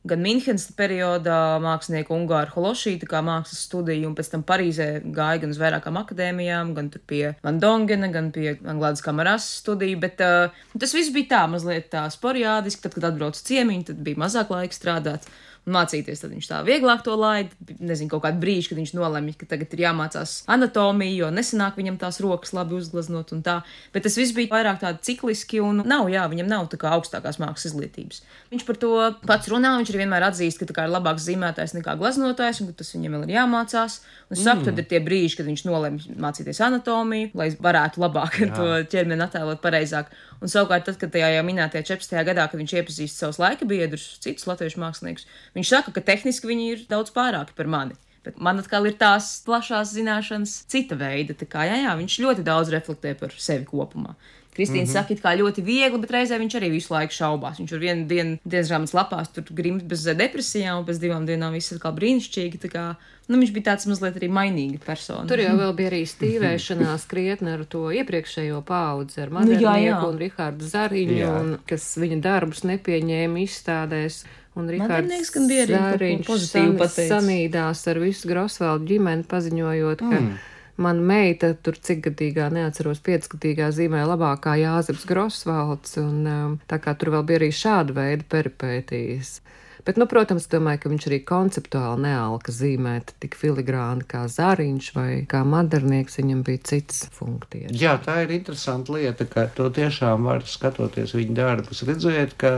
gan 0.09 0.23
Minhenes 0.23 0.65
periodā 0.73 1.59
mākslinieku 1.61 2.15
Ungāru 2.15 2.55
Hološī, 2.55 2.95
tā 2.97 3.09
kā 3.11 3.21
mākslas 3.25 3.61
studiju, 3.67 4.07
un 4.09 4.15
pēc 4.17 4.31
tam 4.31 4.45
Parīzē 4.49 4.87
gāja 5.05 5.43
gan 5.43 5.53
uz 5.53 5.61
vairākām 5.61 5.99
akadēmijām, 6.01 6.73
gan 6.73 6.89
tur 6.89 7.03
pie 7.05 7.35
Van 7.43 7.59
Dongena, 7.61 8.09
gan 8.09 8.31
pie 8.31 8.55
Anglādas 8.65 9.05
kameras 9.05 9.45
studiju, 9.61 9.99
bet 10.01 10.25
uh, 10.25 10.49
tas 10.79 10.95
viss 10.97 11.13
bija 11.13 11.35
tā 11.35 11.43
mazliet 11.53 11.91
tā 11.93 12.07
sporjādiski, 12.09 12.81
tad, 12.87 12.97
kad 12.97 13.11
atbraucu 13.11 13.45
ciemiņu, 13.51 13.91
tad 13.91 14.01
bija 14.01 14.23
mazāk 14.25 14.49
laika 14.55 14.73
strādāt 14.73 15.29
mācīties, 15.69 16.21
tad 16.23 16.33
viņš 16.33 16.47
tā 16.49 16.59
vieglāk 16.67 17.03
to 17.05 17.15
laid. 17.19 17.51
Nezinu, 17.79 18.09
kaut 18.13 18.23
kādu 18.25 18.41
brīdi, 18.41 18.67
kad 18.69 18.79
viņš 18.79 18.93
nolemj, 18.97 19.35
ka 19.39 19.49
tagad 19.53 19.73
ir 19.75 19.83
jāmācās 19.85 20.35
anatomija, 20.51 21.15
jo 21.23 21.31
nesenāk 21.33 21.79
viņam 21.79 21.99
tās 22.01 22.19
rokas 22.23 22.53
labi 22.55 22.77
uzgleznot 22.77 23.33
un 23.35 23.43
tā. 23.45 23.59
Bet 23.93 24.05
tas 24.07 24.17
viss 24.19 24.35
bija 24.35 24.51
vairāk 24.53 24.81
tādi 24.83 25.03
cikliski 25.09 25.61
un 25.63 25.83
nav, 25.87 26.09
jā, 26.11 26.25
viņam 26.31 26.49
nav 26.49 26.69
tā 26.71 26.79
kā 26.81 26.93
augstākās 26.95 27.41
mākslas 27.41 27.71
izglītības. 27.71 28.23
Viņš 28.53 28.65
par 28.67 28.79
to 28.81 28.93
pats 29.27 29.51
runā, 29.51 29.75
viņš 29.79 29.93
arī 29.93 30.03
vienmēr 30.03 30.29
atzīst, 30.29 30.61
ka 30.61 30.69
tā 30.69 30.77
kā 30.77 30.87
ir 30.87 30.93
labāks 30.95 31.27
zīmētājs 31.27 31.75
nekā 31.77 31.97
glaznotājs 31.99 32.63
un 32.63 32.71
ka 32.71 32.79
tas 32.81 32.93
viņam 32.95 33.17
vēl 33.17 33.27
ir 33.27 33.35
jāmācās. 33.37 33.99
Un 34.29 34.37
es 34.37 34.43
saku, 34.45 34.61
mm. 34.61 34.69
tad 34.69 34.81
ir 34.81 34.89
tie 34.89 35.03
brīži, 35.03 35.39
kad 35.39 35.47
viņš 35.49 35.65
nolemj 35.65 36.09
mācīties 36.21 36.61
anatomiju, 36.65 37.31
lai 37.39 37.49
varētu 37.57 38.03
labāk 38.03 38.41
jā. 38.43 38.49
to 38.53 38.67
ķermeni 38.91 39.25
attēlot 39.25 39.61
pareizāk. 39.63 40.11
Un 40.39 40.51
savukārt, 40.51 40.85
tad, 40.87 40.95
kad 41.01 41.11
tajā 41.11 41.33
jau 41.33 41.45
minētajā 41.47 41.83
14. 41.91 42.19
gadā, 42.29 42.45
kad 42.47 42.61
viņš 42.61 42.75
iepazīst 42.79 43.19
savus 43.19 43.41
laika 43.41 43.67
biedrus, 43.67 44.05
citus 44.23 44.47
latviešu 44.47 44.79
māksliniekus, 44.79 45.27
viņš 45.57 45.71
saka, 45.73 45.93
ka 45.95 46.03
tehniski 46.11 46.47
viņi 46.47 46.69
ir 46.73 46.85
daudz 46.91 47.11
pārāki 47.15 47.57
par 47.57 47.67
mani. 47.67 47.97
Bet 48.23 48.39
man 48.43 48.59
atkal 48.59 48.87
ir 48.87 48.97
tās 48.99 49.29
plašās 49.45 49.93
zināšanas, 49.95 50.53
cita 50.71 50.97
veida. 50.99 51.35
Tā 51.39 51.47
kā 51.47 51.63
jā, 51.67 51.79
jā, 51.85 51.93
viņš 51.99 52.17
ļoti 52.23 52.43
daudz 52.47 52.71
reflektē 52.73 53.13
par 53.19 53.35
sevi 53.39 53.67
kopumā. 53.67 54.15
Kristīna 54.59 54.83
mm 54.83 54.89
-hmm. 54.89 54.93
saka, 54.93 55.15
ka 55.23 55.35
ļoti 55.39 55.63
viegli, 55.63 55.99
bet 56.03 56.11
reizē 56.11 56.39
viņš 56.39 56.55
arī 56.59 56.69
visu 56.73 56.93
laiku 56.93 57.15
šaubās. 57.15 57.59
Viņš 57.59 57.73
ar 57.73 57.79
vienu 57.79 58.07
dienu 58.07 58.37
dienas 58.43 58.71
grāmatas 58.71 58.95
lapās 58.97 59.31
tur 59.31 59.43
grimt 59.55 59.83
bez 59.87 60.03
depresijām, 60.03 60.79
un 60.79 60.85
pēc 60.85 60.99
divām 60.99 61.25
dienām 61.25 61.55
viss 61.55 61.71
atkal 61.73 61.95
brīnišķīgi. 61.95 62.59
Tā 62.59 62.71
kā, 62.73 62.83
nu, 63.29 63.39
viņš 63.39 63.53
bija 63.55 63.69
tāds 63.71 63.87
mazliet 63.87 64.19
arī 64.19 64.27
mainīga 64.27 64.79
persona. 64.85 65.27
Tur 65.27 65.39
jau 65.39 65.55
vēl 65.55 65.73
bija 65.77 65.93
arī 65.93 66.03
stīvēšanās 66.03 67.07
krietni 67.07 67.55
ar 67.55 67.63
to 67.65 67.87
iepriekšējo 68.01 68.61
paudzi, 68.67 69.21
ar 69.21 69.29
Mariju 69.29 69.63
nu, 69.63 70.11
un 70.11 70.19
Rihardu 70.19 70.65
Zariņu, 70.65 71.31
un, 71.39 71.57
kas 71.65 71.95
viņa 71.97 72.21
darbus 72.21 72.63
nepieņēma 72.67 73.43
izstādēs. 73.47 74.23
Un 74.59 74.67
Rihards 74.67 75.31
Zariņš 75.31 76.27
san, 76.43 76.77
sanīdās 77.07 77.87
ar 77.87 77.99
visu 77.99 78.27
Grosvaldu 78.27 78.85
ģimeni 78.91 79.23
paziņojot, 79.23 79.99
ka 79.99 80.19
mm 80.19 80.57
Mana 80.79 81.03
meita 81.03 81.51
tur 81.59 81.75
cik 81.75 82.05
gadīgā, 82.07 82.47
neatceros, 82.55 83.01
piecgadīgā 83.03 83.67
zīmē 83.75 84.05
labākā 84.07 84.55
Jāzeps 84.61 85.03
Grosvalds, 85.09 85.97
un 85.99 86.23
um, 86.23 86.57
tā 86.71 86.79
kā 86.79 86.95
tur 86.95 87.11
vēl 87.17 87.25
bija 87.27 87.41
arī 87.41 87.49
šāda 87.55 87.95
veida 87.97 88.27
peripētīs. 88.31 89.39
Bet, 89.87 89.97
nu, 89.99 90.05
protams, 90.11 90.45
domāju, 90.51 90.81
ka 90.83 90.89
viņš 90.91 91.05
arī 91.09 91.17
konceptuāli 91.27 92.03
nealka 92.03 92.53
zīmēt 92.53 93.13
tik 93.23 93.35
filigrāni 93.39 94.03
kā 94.07 94.25
zāriņš 94.31 94.89
vai 94.95 95.09
kā 95.31 95.41
madarnieks, 95.47 96.19
viņam 96.19 96.43
bija 96.47 96.63
cits 96.71 97.05
funkcijas. 97.15 97.75
Jā, 97.79 97.95
tā 98.03 98.19
ir 98.25 98.35
interesanta 98.35 98.95
lieta, 98.95 99.27
ka 99.27 99.47
to 99.55 99.69
tiešām 99.73 100.27
var 100.29 100.43
skatoties 100.47 101.15
viņa 101.15 101.37
darbus, 101.39 101.83
redzēt, 101.87 102.35
ka 102.39 102.53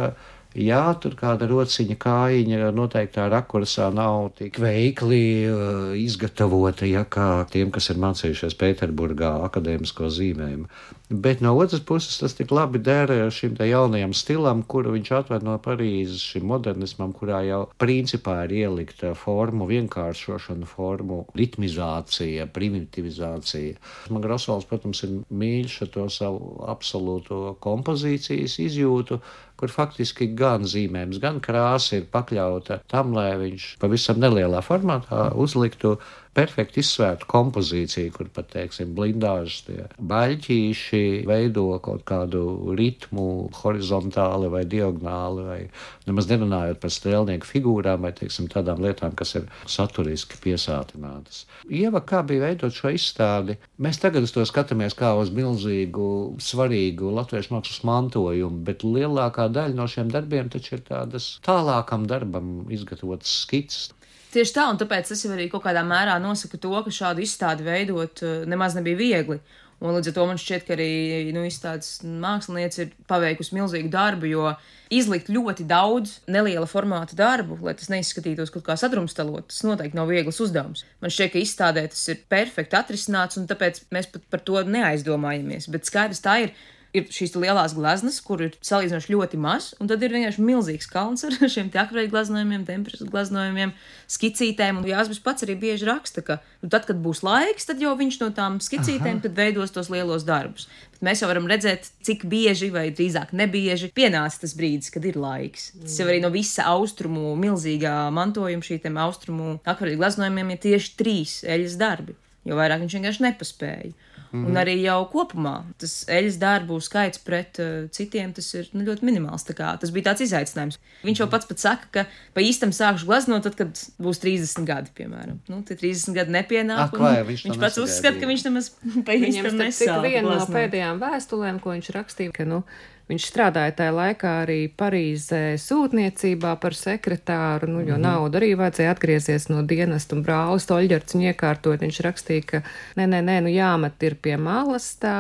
Jā, 0.51 0.81
tur 0.99 1.13
kāda 1.15 1.47
rociņa 1.47 1.95
kājiņa 1.95 2.71
noteiktā 2.75 3.29
rakursā 3.31 3.85
nav 3.95 4.33
tik 4.35 4.57
veikli 4.59 5.23
uh, 5.47 5.93
izgatavota, 5.95 6.83
ja 6.89 7.05
kā 7.07 7.45
tiem, 7.47 7.69
kas 7.71 7.87
ir 7.93 8.01
mācījušies 8.03 8.57
Pēterburgā 8.59 9.31
akadēmisko 9.47 10.09
zīmējumu. 10.11 10.67
Bet 11.11 11.39
no 11.43 11.53
otras 11.59 11.81
puses 11.83 12.19
tas 12.19 12.35
tik 12.35 12.51
labi 12.51 12.79
der 12.83 13.11
šim 13.31 13.55
jaunajam 13.59 14.11
stilam, 14.15 14.63
kuru 14.63 14.93
viņš 14.97 15.11
atved 15.17 15.43
no 15.43 15.57
Parīzes, 15.59 16.23
šim 16.33 16.45
modernismam, 16.51 17.11
kurā 17.15 17.41
jau 17.47 17.61
principā 17.79 18.41
ir 18.45 18.55
ielikta 18.61 19.11
formu 19.15 19.67
vienkāršošana, 19.71 20.67
formu 20.67 21.25
ritmizācija, 21.35 22.47
primitivizācija. 22.51 23.79
Man 24.11 24.23
Grosvalds, 24.23 24.67
protams, 24.67 25.03
ir 25.07 25.17
mīļš 25.31 25.77
ar 25.87 25.93
to 25.95 26.07
savu 26.11 26.57
absolūto 26.71 27.57
kompozīcijas 27.63 28.59
izjūtu, 28.67 29.19
kur 29.61 29.73
faktiski 29.73 30.31
gan 30.37 30.65
zīmējums, 30.67 31.21
gan 31.23 31.39
krāsa 31.43 32.01
ir 32.01 32.09
pakļauta 32.11 32.81
tam, 32.91 33.15
lai 33.17 33.29
viņš 33.41 33.75
pavisam 33.81 34.19
nelielā 34.21 34.63
formātā 34.65 35.29
uzliktu 35.37 35.97
perfekti 36.33 36.79
izsvērtu 36.79 37.27
kompozīciju, 37.27 38.11
kur 38.15 38.29
pat, 38.31 38.47
teiksim, 38.53 38.93
blindāžas 38.95 39.65
tie 39.67 39.87
baļķīši 40.11 41.01
veido 41.27 41.65
kaut 41.83 42.05
kādu 42.07 42.73
ritmu 42.77 43.25
horizontāli 43.59 44.51
vai 44.53 44.63
diagonāli, 44.69 45.45
vai 45.47 45.59
nemaz 46.07 46.29
nerunājot 46.31 46.79
par 46.83 46.93
strēlnieku 46.95 47.49
figūrām 47.49 48.07
vai, 48.07 48.13
teiksim, 48.15 48.47
tādām 48.51 48.79
lietām, 48.83 49.15
kas 49.17 49.35
ir 49.39 49.49
saturiski 49.67 50.39
piesātinātas. 50.45 51.43
Ieva, 51.67 51.99
kā 51.99 52.23
bija 52.27 52.47
veidot 52.47 52.75
šo 52.75 52.93
izstādi, 52.95 53.57
mēs 53.81 53.99
tagad 54.01 54.23
uz 54.23 54.31
to 54.35 54.45
skatāmies 54.47 54.95
kā 54.97 55.11
uz 55.19 55.33
milzīgu, 55.35 56.07
svarīgu 56.41 57.11
latviešu 57.17 57.57
mākslas 57.57 57.83
mantojumu, 57.87 58.63
bet 58.71 58.87
lielākā 58.87 59.49
daļa 59.55 59.77
no 59.77 59.87
šiem 59.91 60.11
darbiem 60.11 60.51
taču 60.51 60.77
ir 60.77 60.85
tādas 60.87 61.33
tālākam 61.45 62.07
darbam 62.09 62.69
izgatavotas 62.73 63.41
skices. 63.45 63.89
Tieši 64.31 64.53
tā, 64.55 64.69
un 64.71 64.77
tāpēc 64.79 65.09
tas 65.11 65.25
jau 65.25 65.33
arī 65.35 65.49
kaut 65.51 65.65
kādā 65.65 65.81
mērā 65.83 66.15
nosaka 66.23 66.59
to, 66.61 66.71
ka 66.85 66.93
šādu 66.95 67.23
izstādi 67.25 67.67
veidot 67.67 68.23
eh, 68.23 68.45
nemaz 68.47 68.77
nebija 68.77 68.99
viegli. 68.99 69.41
Un 69.81 69.95
līdz 69.95 70.11
ar 70.11 70.13
to 70.13 70.25
man 70.29 70.37
šķiet, 70.37 70.63
ka 70.67 70.75
arī 70.75 71.31
nu, 71.33 71.41
izstādes 71.49 72.03
mākslinieca 72.05 72.83
ir 72.83 72.91
paveikusi 73.09 73.55
milzīgu 73.57 73.89
darbu, 73.91 74.27
jo 74.29 74.51
izlikt 74.93 75.31
ļoti 75.33 75.65
daudz 75.65 76.19
neliela 76.29 76.67
formāta 76.69 77.17
darbu, 77.17 77.57
lai 77.65 77.73
tas 77.79 77.89
neizskatītos 77.89 78.53
kaut 78.53 78.67
kā 78.67 78.75
sadrumstalot, 78.77 79.47
tas 79.49 79.63
noteikti 79.65 79.97
nav 79.97 80.11
viegls 80.13 80.37
uzdevums. 80.45 80.85
Man 81.01 81.13
šķiet, 81.13 81.33
ka 81.33 81.41
izstādē 81.41 81.87
tas 81.89 82.03
ir 82.13 82.21
perfekti 82.29 82.77
atrisināts, 82.77 83.41
un 83.41 83.49
tāpēc 83.49 83.87
mēs 83.95 84.11
pat 84.13 84.29
par 84.29 84.45
to 84.45 84.61
neaizdomājamies. 84.69 85.65
Bet 85.73 85.89
skaidrs 85.89 86.21
tā 86.21 86.37
ir 86.45 86.53
ir 86.95 87.07
šīs 87.11 87.33
lielās 87.39 87.73
gleznas, 87.75 88.19
kur 88.23 88.41
ir 88.43 88.55
salīdzinoši 88.65 89.13
ļoti 89.13 89.39
maz, 89.41 89.71
un 89.81 89.89
tad 89.89 90.03
ir 90.03 90.13
vienkārši 90.15 90.43
milzīgs 90.43 90.89
kalns 90.91 91.23
ar 91.27 91.35
šiem 91.53 91.71
akveļu 91.71 92.11
gleznojumiem, 92.11 92.65
temperatūras 92.67 93.11
gleznojumiem, 93.11 93.73
skicītēm. 94.11 94.81
Un 94.81 94.89
Jāsbis 94.89 95.21
pats 95.23 95.45
arī 95.47 95.55
bieži 95.61 95.87
raksta, 95.87 96.23
ka 96.25 96.39
nu, 96.61 96.69
tad, 96.71 96.85
kad 96.89 96.99
būs 97.03 97.23
laiks, 97.25 97.69
tad 97.69 97.81
jau 97.83 97.93
viņš 97.99 98.19
no 98.23 98.31
tām 98.35 98.59
skicītēm 98.63 99.23
veidos 99.37 99.73
tos 99.75 99.91
lielos 99.93 100.27
darbus. 100.27 100.67
Bet 100.97 101.05
mēs 101.07 101.23
jau 101.23 101.31
varam 101.31 101.47
redzēt, 101.49 101.87
cik 102.05 102.27
bieži, 102.29 102.71
vai 102.73 102.89
drīzāk 102.93 103.31
nebieži, 103.37 103.91
pienāca 103.95 104.43
tas 104.43 104.55
brīdis, 104.57 104.91
kad 104.93 105.07
ir 105.07 105.19
laiks. 105.19 105.71
Tas 105.79 105.99
jau 106.01 106.09
arī 106.09 106.19
no 106.23 106.31
visa 106.33 106.67
austrumu 106.73 107.33
milzīgā 107.39 107.95
mantojuma, 108.13 108.65
šī 108.65 108.81
austrumu 109.01 109.55
akveļu 109.63 109.99
gleznojumiem 110.01 110.53
ir 110.53 110.63
tieši 110.67 110.95
trīs 110.99 111.39
eļas 111.47 111.79
darbi, 111.79 112.17
jo 112.45 112.59
vairāk 112.59 112.83
viņš 112.83 112.99
vienkārši 112.99 113.29
nepaspēja. 113.29 113.93
Mm 114.31 114.45
-hmm. 114.45 114.49
Un 114.49 114.55
arī 114.55 114.75
jau 114.81 114.99
kopumā 115.11 115.63
tas 115.77 116.05
eļas 116.07 116.37
darbu 116.39 116.79
skaits 116.79 117.19
pret 117.19 117.59
uh, 117.59 117.89
citiem 117.91 118.33
tas 118.33 118.53
ir 118.53 118.69
nu, 118.71 118.85
ļoti 118.87 119.03
minimāls. 119.03 119.43
Tas 119.43 119.91
bija 119.91 120.11
tāds 120.11 120.23
izaicinājums. 120.23 120.77
Viņš 121.03 121.19
jau 121.19 121.27
pats 121.27 121.45
pat 121.45 121.59
saka, 121.59 121.87
ka 121.91 122.05
pa 122.33 122.41
īstam 122.41 122.71
sākšu 122.71 123.05
glaznot, 123.05 123.43
tad, 123.43 123.55
kad 123.55 123.81
būs 123.99 124.21
30 124.23 124.65
gadi, 124.65 124.89
piemēram. 124.95 125.39
Nu, 125.47 125.61
tie 125.63 125.75
30 125.75 126.13
gadi 126.13 126.31
nepienāk. 126.31 126.79
Ak, 126.79 126.97
vai, 126.99 127.23
viņš 127.23 127.45
viņš 127.45 127.59
pats 127.59 127.77
uzskata, 127.77 128.19
ka 128.19 128.27
viņš 128.27 128.43
nemaz 128.47 128.71
pa 129.05 129.11
īstam 129.11 129.57
nesāk. 129.57 130.01
Viena 130.01 130.37
no 130.37 130.47
pēdējām 130.47 131.03
vēstulēm, 131.03 131.59
ko 131.59 131.75
viņš 131.75 131.91
rakstīja, 131.97 132.31
ka, 132.31 132.45
nu, 132.45 132.63
Viņš 133.11 133.25
strādāja 133.27 133.73
tajā 133.75 133.91
laikā 133.91 134.29
arī 134.45 134.69
Parīzē 134.71 135.57
sūtniecībā 135.59 136.53
par 136.63 136.75
sekretāru, 136.77 137.67
nu, 137.67 137.81
jo 137.81 137.97
mm 137.97 137.97
-hmm. 137.97 138.05
naudu 138.07 138.39
arī 138.39 138.53
vajadzēja 138.55 138.93
atgriezties 138.95 139.49
no 139.49 139.63
dienesta 139.67 140.15
un 140.15 140.23
brālis 140.23 140.67
Toļģerts 140.69 141.15
un 141.17 141.25
iekārtot. 141.27 141.83
Viņš 141.83 141.99
rakstīja, 142.07 142.45
ka 142.45 142.61
nē, 142.95 143.09
nē, 143.11 143.19
nē, 143.27 143.37
nu 143.43 143.51
jāmet 143.51 144.03
ir 144.07 144.15
pie 144.15 144.37
malas 144.37 144.95
tā 144.95 145.11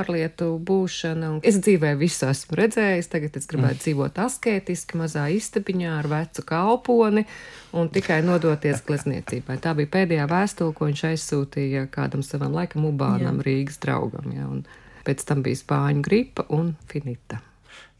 ārlietu 0.00 0.56
būšana. 0.64 1.30
Un 1.34 1.40
es 1.42 1.60
dzīvē 1.60 1.92
visu 2.00 2.26
esmu 2.26 2.56
redzējis, 2.56 3.12
tagad 3.12 3.36
es 3.36 3.46
gribētu 3.46 3.76
mm. 3.76 3.84
dzīvot 3.84 4.18
asketiski, 4.18 4.96
mazā 4.96 5.28
istabiņā 5.28 5.98
ar 5.98 6.08
vecu 6.08 6.42
kalponi 6.42 7.26
un 7.72 7.88
tikai 7.88 8.22
nodoties 8.22 8.80
glezniecībai. 8.86 9.60
Tā 9.60 9.74
bija 9.76 9.92
pēdējā 9.96 10.24
vēstule, 10.30 10.72
ko 10.72 10.88
viņš 10.88 11.04
aizsūtīja 11.12 11.86
kādam 11.92 12.22
savam 12.22 12.56
laikam 12.56 12.88
Ubānam, 12.88 13.44
Jā. 13.44 13.50
Rīgas 13.50 13.76
draugam. 13.82 14.32
Ja, 14.32 14.48
un, 14.48 14.64
pēc 15.06 15.24
tam 15.28 15.44
bija 15.46 15.60
spāņu 15.60 16.04
gripa 16.06 16.46
un 16.56 16.74
finita. 16.90 17.40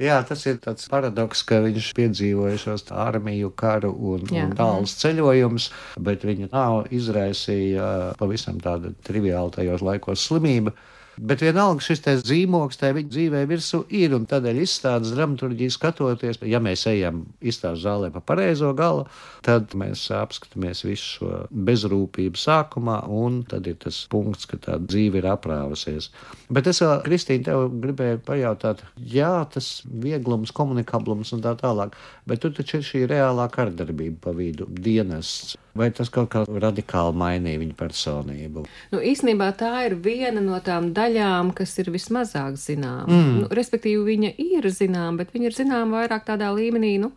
Jā, 0.00 0.16
tas 0.24 0.40
ir 0.48 0.56
tāds 0.64 0.86
paradoks, 0.88 1.42
ka 1.44 1.58
viņš 1.60 1.90
piedzīvoja 1.96 2.56
šos 2.62 2.86
armiju 2.88 3.50
karu 3.52 3.90
un, 3.92 4.24
Jā. 4.32 4.46
un 4.46 4.54
tālus 4.56 4.94
ceļojumus, 5.02 5.68
bet 6.00 6.24
viņa 6.24 6.48
nav 6.54 6.88
izraisīja 6.94 8.14
pavisam 8.20 8.62
tādu 8.64 8.94
triviālu 9.04 9.52
tajos 9.58 9.84
laikos 9.84 10.24
slimību. 10.24 10.72
Bet 11.20 11.42
vienalga 11.44 11.84
šis 11.84 12.00
zīmogs 12.24 12.78
tajā 12.80 12.94
viņa 12.96 13.10
dzīvē 13.12 13.40
virsū 13.50 13.82
ir, 13.92 14.14
tādēļ 14.30 14.60
izstādes 14.62 15.12
dramaturģiju 15.12 15.74
skatoties, 15.74 16.38
ja 16.48 16.60
mēs 16.64 16.86
ejam 16.88 17.26
izstādes 17.44 17.82
zālē 17.84 18.08
pa 18.14 18.22
pareizo 18.24 18.70
galu, 18.78 19.04
tad 19.44 19.74
mēs 19.76 20.06
apskatāmies 20.16 20.80
visu 20.86 21.10
šo 21.18 21.42
bezrūpību 21.52 22.40
sākumā, 22.40 23.02
un 23.12 23.42
tad 23.50 23.68
ir 23.68 23.76
tas 23.84 24.00
punkts, 24.12 24.48
ka 24.48 24.56
tā 24.64 24.78
dzīve 24.80 25.20
ir 25.20 25.28
aprāvusies. 25.28 26.08
Bet 26.48 26.70
es 26.72 26.80
vēl, 26.80 26.96
Kristīne, 27.04 27.44
tev 27.50 27.68
gribēju 27.84 28.22
pajautāt, 28.24 28.80
jā, 28.96 29.34
tas 29.52 29.72
vieglums, 29.84 30.54
komunikablums 30.56 31.34
un 31.36 31.44
tā 31.44 31.52
tālāk, 31.60 31.98
bet 32.24 32.40
tur 32.40 32.56
taču 32.56 32.80
ir 32.80 32.88
šī 32.94 33.04
reālā 33.12 33.50
kardarbība 33.52 34.24
pa 34.24 34.36
vidu, 34.40 34.72
dienests. 34.72 35.58
Vai 35.74 35.90
tas 35.94 36.10
kaut 36.10 36.32
kā 36.32 36.42
radikāli 36.48 37.14
mainīja 37.20 37.60
viņa 37.62 37.76
personību? 37.78 38.64
Nu, 38.90 39.02
īsnībā 39.12 39.52
tā 39.58 39.70
ir 39.86 39.94
viena 40.02 40.42
no 40.42 40.58
tām 40.64 40.90
daļām, 40.96 41.52
kas 41.56 41.76
ir 41.78 41.92
vismazāk 41.94 42.58
zināma. 42.58 43.06
Mm. 43.06 43.36
Nu, 43.44 43.50
respektīvi, 43.54 44.02
viņa 44.08 44.32
ir 44.42 44.66
zināma, 44.74 45.20
bet 45.22 45.30
viņa 45.36 45.50
ir 45.50 45.58
zināma 45.60 46.00
vairāk 46.00 46.26
tādā 46.26 46.50
līmenī, 46.56 46.96
nu, 47.02 47.12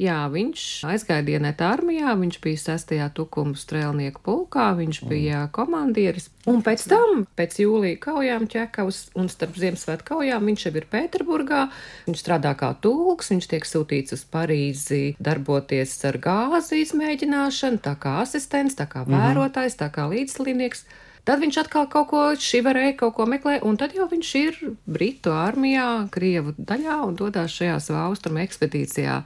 Jā, 0.00 0.22
viņš 0.32 0.62
aizgāja 0.88 1.20
dienēt 1.26 1.60
armijā, 1.60 2.14
viņš 2.16 2.38
bija 2.40 2.60
sastajā 2.62 3.10
tukumu 3.12 3.52
strēlnieku 3.58 4.22
pulkā, 4.24 4.70
viņš 4.78 5.02
bija 5.10 5.42
komandieris. 5.52 6.30
Un 6.48 6.62
pēc 6.64 6.86
tam, 6.88 7.26
pēc 7.36 7.58
jūlija 7.60 7.98
kaujām 8.00 8.46
ķekavas 8.48 9.02
un 9.20 9.28
starp 9.28 9.58
Ziemassvētku 9.60 10.14
kaujām, 10.14 10.48
viņš 10.48 10.64
jau 10.64 10.72
ir 10.80 10.86
Pēterburgā. 10.94 11.66
Viņš 12.06 12.24
strādā 12.24 12.54
kā 12.56 12.72
tulks, 12.80 13.28
viņš 13.34 13.50
tiek 13.52 13.68
sūtīts 13.68 14.16
uz 14.16 14.24
Parīzi 14.32 15.02
darboties 15.20 15.92
ar 16.08 16.16
gāzi 16.24 16.80
izmēģināšanu, 16.86 17.84
tā 17.84 17.92
kā 18.00 18.16
asistents, 18.24 18.80
tā 18.80 18.88
kā 18.88 19.04
mhm. 19.04 19.20
vērotājs, 19.20 19.76
tā 19.84 19.92
kā 19.92 20.08
līdzdalībnieks. 20.08 20.86
Tad 21.28 21.44
viņš 21.44 21.60
atkal 21.66 21.84
kaut 21.92 22.08
ko 22.08 22.26
šivarēja, 22.40 22.96
kaut 23.04 23.18
ko 23.20 23.28
meklē, 23.28 23.60
un 23.68 23.76
tad 23.76 23.92
jau 23.92 24.08
viņš 24.08 24.34
ir 24.40 24.60
Britu 24.88 25.36
armijā, 25.36 26.08
Krievu 26.08 26.56
daļā 26.56 27.02
un 27.04 27.20
dodas 27.20 27.52
šajā 27.52 27.76
savā 27.84 28.08
austrumu 28.08 28.40
ekspedīcijā 28.40 29.20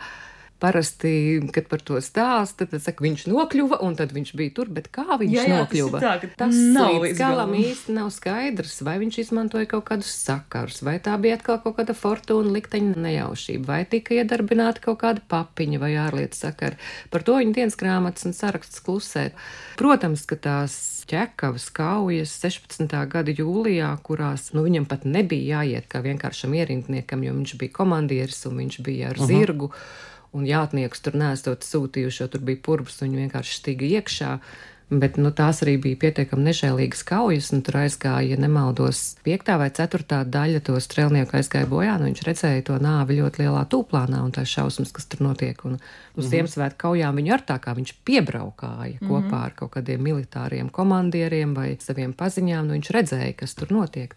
parasti, 0.65 1.13
kad 1.53 1.69
par 1.69 1.83
to 1.85 2.01
stāsta, 2.05 2.67
tad 2.69 2.83
saka, 2.83 3.05
viņš 3.05 3.27
nokļuva, 3.29 3.81
un 3.85 3.97
tad 3.99 4.15
viņš 4.17 4.33
bija 4.39 4.55
tur, 4.57 4.71
bet 4.73 4.89
kā 4.95 5.19
viņš 5.21 5.35
jā, 5.35 5.45
jā, 5.51 5.61
nokļuva? 5.61 6.01
Tas, 6.01 6.25
tā, 6.25 6.31
tas 6.41 6.61
nav 6.77 6.99
līdz 7.05 7.21
galam 7.21 7.53
īsti 7.59 7.97
nav 7.97 8.09
skaidrs, 8.15 8.79
vai 8.87 8.97
viņš 9.03 9.21
izmantoja 9.27 9.69
kaut 9.75 9.85
kādus 9.91 10.13
sakarus, 10.25 10.81
vai 10.87 10.97
tā 11.05 11.17
bija 11.21 11.37
atkal 11.39 11.61
kaut 11.65 11.77
kāda 11.81 11.97
fortūna 11.99 12.55
likteņa 12.57 13.05
nejaušība, 13.05 13.69
vai 13.69 13.83
tika 13.91 14.17
iedarbināta 14.17 14.83
kaut 14.89 15.03
kāda 15.05 15.25
papiņa 15.29 15.83
vai 15.83 15.93
ārlietu 16.07 16.41
sakari. 16.41 16.81
Par 17.13 17.27
to 17.27 17.37
viņa 17.41 17.57
dienas 17.59 17.79
grāmatas 17.81 18.29
un 18.29 18.37
saraksts 18.37 18.81
klusē. 18.85 19.29
Protams, 19.79 20.25
ka 20.31 20.39
tās 20.41 20.79
ķekavas 21.11 21.69
kaujas 21.75 22.33
16. 22.41 22.89
gada 23.13 23.35
jūlijā, 23.35 23.91
kurās 24.07 24.53
nu, 24.57 24.65
viņam 24.65 24.89
pat 24.89 25.05
nebija 25.05 25.61
jāiet 25.61 25.91
kā 25.91 26.01
vienkāršam 26.05 26.57
ierindniekam, 26.57 27.25
jo 27.27 27.37
viņš 27.37 27.57
bija 27.61 27.77
komandieris 27.83 28.45
un 28.49 28.63
viņš 28.63 28.81
bija 28.87 29.13
ar 29.13 29.21
uh 29.21 29.25
-huh. 29.25 29.33
zirgu. 29.33 29.73
Un 30.35 30.47
jātnieks 30.49 31.03
tur 31.05 31.15
nesot 31.19 31.63
sūtījuši, 31.63 32.23
jo 32.25 32.31
tur 32.33 32.43
bija 32.47 32.59
purvs, 32.67 33.01
un 33.03 33.13
viņi 33.13 33.27
vienkārši 33.27 33.59
stiga 33.61 33.87
iekšā. 33.87 34.39
Bet 34.93 35.17
nu, 35.17 35.31
tās 35.33 35.63
arī 35.65 35.79
bija 35.81 35.97
pietiekami 36.03 36.45
nežēlīgas 36.51 37.01
kaujas, 37.09 37.49
un 37.57 37.63
tur 37.65 37.79
aizgāja, 37.81 38.35
ja 38.35 38.37
nemaldos, 38.39 39.17
piektā 39.25 39.57
vai 39.59 39.71
ceturtā 39.75 40.19
daļa 40.29 40.61
to 40.67 40.77
strēlnieku 40.77 41.39
aizgāja 41.39 41.69
bojā. 41.71 41.95
Nu, 41.99 42.11
viņš 42.11 42.21
redzēja 42.27 42.67
to 42.69 42.77
nāvi 42.83 43.17
ļoti 43.23 43.45
lielā 43.45 43.63
tūplānā 43.73 44.21
un 44.27 44.35
tās 44.37 44.53
šausmas, 44.53 44.93
kas 44.95 45.09
tur 45.09 45.25
notiek. 45.25 45.65
Un 45.65 45.79
uz 45.79 45.81
mm 45.81 46.21
-hmm. 46.21 46.31
Ziemassvētku 46.35 46.79
kaujām 46.85 47.17
viņu 47.17 47.33
ar 47.33 47.43
tā 47.49 47.59
kā 47.59 47.75
viņš 47.79 47.95
piebraukāja 48.05 48.99
mm 49.01 49.01
-hmm. 49.01 49.09
kopā 49.09 49.45
ar 49.45 49.55
kaut 49.57 49.73
kādiem 49.77 50.03
militāriem 50.03 50.71
komandieriem 50.71 51.55
vai 51.55 51.77
saviem 51.81 52.13
paziņām. 52.13 52.67
Nu, 52.67 52.73
viņš 52.75 52.91
redzēja, 52.91 53.33
kas 53.37 53.55
tur 53.55 53.73
notiek. 53.73 54.15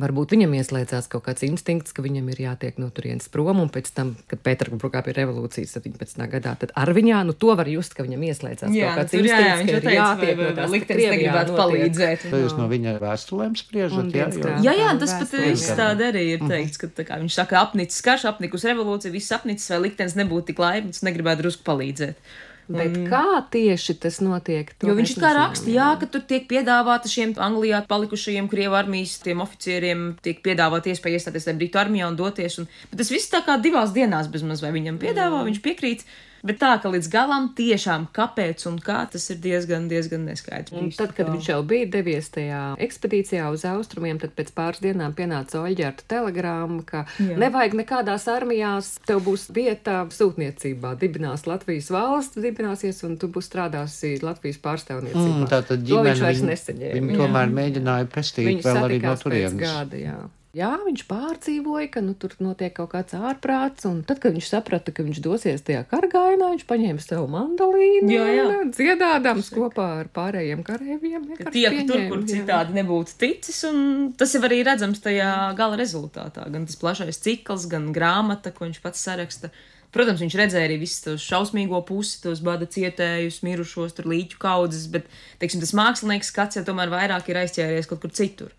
Varbūt 0.00 0.32
viņam 0.34 0.54
ieslēdzās 0.56 1.08
kaut 1.12 1.24
kāds 1.26 1.44
instinkts, 1.44 1.92
ka 1.92 2.02
viņam 2.04 2.28
ir 2.32 2.40
jātiek 2.46 2.78
no 2.80 2.88
turienes 2.94 3.28
prom, 3.32 3.58
un 3.60 3.68
pēc 3.72 3.90
tam, 3.92 4.14
kad 4.30 4.40
Pēterburgā 4.46 5.02
bija 5.06 5.18
revolūcijas 5.18 5.74
17. 5.76 6.22
gadā, 6.32 6.54
tad 6.62 6.72
ar 6.78 6.92
viņā, 6.96 7.20
nu 7.28 7.34
to 7.36 7.52
var 7.58 7.68
just, 7.68 7.96
ka 7.96 8.06
viņam 8.06 8.24
ieslēdzās 8.30 8.74
jā, 8.76 8.90
kaut 8.94 9.02
kāds 9.02 9.14
tur, 9.14 9.26
instinkts, 9.26 9.50
jā, 9.50 9.56
jā, 9.60 9.80
ka 9.80 9.92
ir 9.92 9.98
jātiek 9.98 10.40
no 10.40 10.50
tās 10.56 10.74
liktenis 10.74 11.10
negribētu 11.14 11.56
palīdzēt. 11.58 12.26
Jūs 12.40 12.56
no 12.56 12.68
viņa 12.70 12.96
vēstulēm 13.02 13.56
spriežat, 13.60 14.12
jā? 14.16 14.28
Jo... 14.36 14.54
Jā, 14.64 14.76
jā, 14.78 14.92
tas 15.02 15.16
pat 15.20 15.34
viss 15.44 15.74
tāda 15.76 16.08
arī 16.12 16.26
ir 16.36 16.46
teikts, 16.46 16.80
ka 16.80 16.90
tā 17.00 17.08
kā 17.08 17.20
viņš 17.20 17.40
saka, 17.42 17.60
apnicis 17.60 18.06
karš, 18.06 18.28
apnikus 18.30 18.64
revolūcija, 18.70 19.12
viss 19.12 19.36
apnicis, 19.36 19.68
vai 19.74 19.82
liktenis 19.88 20.16
nebūtu 20.16 20.52
tik 20.52 20.62
laimīgs, 20.64 21.04
negribētu 21.04 21.44
drusku 21.44 21.66
palīdzēt. 21.66 22.30
Bet 22.70 22.94
un... 22.94 23.06
kā 23.10 23.40
tieši 23.50 23.96
tas 24.02 24.20
notiek? 24.22 24.70
Jo 24.86 24.94
viņš 24.94 25.14
kā 25.18 25.32
raksta, 25.34 25.70
jā, 25.74 25.88
ka 25.98 26.06
tur 26.10 26.22
tiek 26.28 26.46
piedāvāta 26.50 27.10
šiem 27.10 27.34
Anglijā 27.42 27.82
palikušajiem 27.90 28.46
Krievu 28.52 28.78
armijas 28.78 29.16
tiem 29.24 29.42
oficieriem, 29.42 30.04
tiek 30.22 30.38
piedāvāta 30.44 30.92
iespēja 30.92 31.18
iestāties 31.18 31.50
Britu 31.58 31.80
armijā 31.82 32.06
un 32.10 32.18
doties. 32.18 32.60
Un, 32.62 32.68
bet 32.92 33.02
tas 33.02 33.10
viss 33.10 33.32
tā 33.32 33.42
kā 33.46 33.58
divās 33.62 33.94
dienās 33.96 34.30
bezmaz 34.30 34.62
vai 34.62 34.70
viņam 34.76 35.00
piedāvā, 35.02 35.40
mm. 35.40 35.50
viņš 35.50 35.62
piekrīt. 35.66 36.06
Bet 36.46 36.60
tā, 36.62 36.72
ka 36.80 36.88
līdz 36.92 37.08
galam 37.12 37.50
tiešām 37.56 38.06
kāpēc 38.16 38.64
un 38.70 38.78
kā 38.82 39.02
tas 39.12 39.26
ir 39.32 39.40
diezgan, 39.44 39.88
diezgan 39.90 40.24
neskaidrs. 40.28 40.72
Un 40.80 40.88
tad, 40.96 41.12
kad 41.16 41.28
viņš 41.28 41.50
jau 41.52 41.58
bija 41.68 41.88
devies 41.92 42.30
tajā 42.32 42.62
ekspedīcijā 42.80 43.50
uz 43.52 43.66
austrumiem, 43.68 44.20
tad 44.22 44.32
pēc 44.38 44.52
pāris 44.56 44.80
dienām 44.84 45.12
pienāca 45.16 45.60
Oļģerta 45.60 46.08
telegrāma, 46.10 46.80
ka 46.88 47.04
Jā. 47.20 47.36
nevajag 47.40 47.76
nekādās 47.82 48.26
armijās, 48.32 48.94
tev 49.06 49.22
būs 49.28 49.50
vieta 49.54 50.02
sūtniecībā, 50.16 50.94
dibinās 51.00 51.46
Latvijas 51.50 51.92
valsts, 51.92 52.40
dibināsies 52.40 53.04
un 53.08 53.18
tu 53.20 53.28
būs 53.32 53.50
strādāsi 53.50 54.16
Latvijas 54.24 54.60
pārstāvniecībā. 54.64 55.38
Mm, 55.44 55.48
tātad 55.52 55.84
ģimene, 55.84 55.92
to 55.92 56.08
viņš 56.08 56.26
vairs 56.26 56.44
nesaņēma. 56.48 56.98
Viņi 56.98 57.22
tomēr 57.24 57.56
mēģināja 57.60 58.12
pestīt 58.12 58.52
Viņi 58.54 58.68
vēl 58.68 58.84
arī 58.86 59.00
no 59.04 59.16
turienes. 59.20 59.60
Gada, 59.60 60.00
jā. 60.00 60.20
Jā, 60.50 60.72
viņš 60.82 61.04
pārdzīvoja, 61.06 61.86
ka 61.94 62.00
nu, 62.02 62.16
tur 62.18 62.32
notiek 62.42 62.72
kaut 62.74 62.90
kāds 62.90 63.14
ārprāts, 63.14 63.84
un 63.86 64.00
tad, 64.02 64.18
kad 64.18 64.34
viņš 64.34 64.48
saprata, 64.50 64.90
ka 64.90 65.04
viņš 65.06 65.20
dosies 65.22 65.62
tajā 65.62 65.84
kargainā, 65.86 66.48
viņš 66.56 66.64
paņēma 66.66 67.02
sev 67.04 67.28
mandolīnu 67.30 68.10
jā, 68.10 68.24
jā. 68.34 68.46
un 68.58 68.72
dziedādams 68.74 69.52
kopā 69.54 69.86
ar 70.00 70.08
pārējiem 70.10 70.64
kareiviem. 70.66 71.28
Tie, 71.54 71.68
tur, 71.86 72.02
kur 72.10 72.24
citādi 72.26 72.74
jā. 72.74 72.80
nebūtu 72.80 73.14
ticis, 73.22 73.60
un 73.68 74.08
tas 74.18 74.34
jau 74.34 74.42
arī 74.48 74.64
redzams 74.66 74.98
tajā 75.04 75.30
gala 75.58 75.78
rezultātā. 75.78 76.48
Gan 76.50 76.66
tas 76.66 76.80
plašais 76.82 77.22
cikls, 77.22 77.68
gan 77.70 77.92
grāmata, 77.94 78.50
ko 78.50 78.66
viņš 78.66 78.82
pats 78.82 79.06
saraksta. 79.06 79.52
Protams, 79.94 80.18
viņš 80.22 80.34
redzēja 80.38 80.66
arī 80.66 80.80
visu 80.82 81.04
to 81.04 81.14
šausmīgo 81.18 81.78
pusi, 81.86 82.18
tos 82.24 82.42
bada 82.46 82.66
cietējus, 82.66 83.44
mirušos, 83.46 83.94
tur 83.94 84.10
līķu 84.10 84.42
kaudzes, 84.42 84.90
bet, 84.90 85.06
teiksim, 85.38 85.62
tas 85.62 85.74
mākslinieks 85.78 86.30
skats 86.34 86.58
jau 86.58 86.66
tomēr 86.66 86.90
vairāk 86.90 87.30
ir 87.30 87.38
aizķēries 87.44 87.90
kaut 87.90 88.02
kur 88.02 88.14
citur 88.14 88.50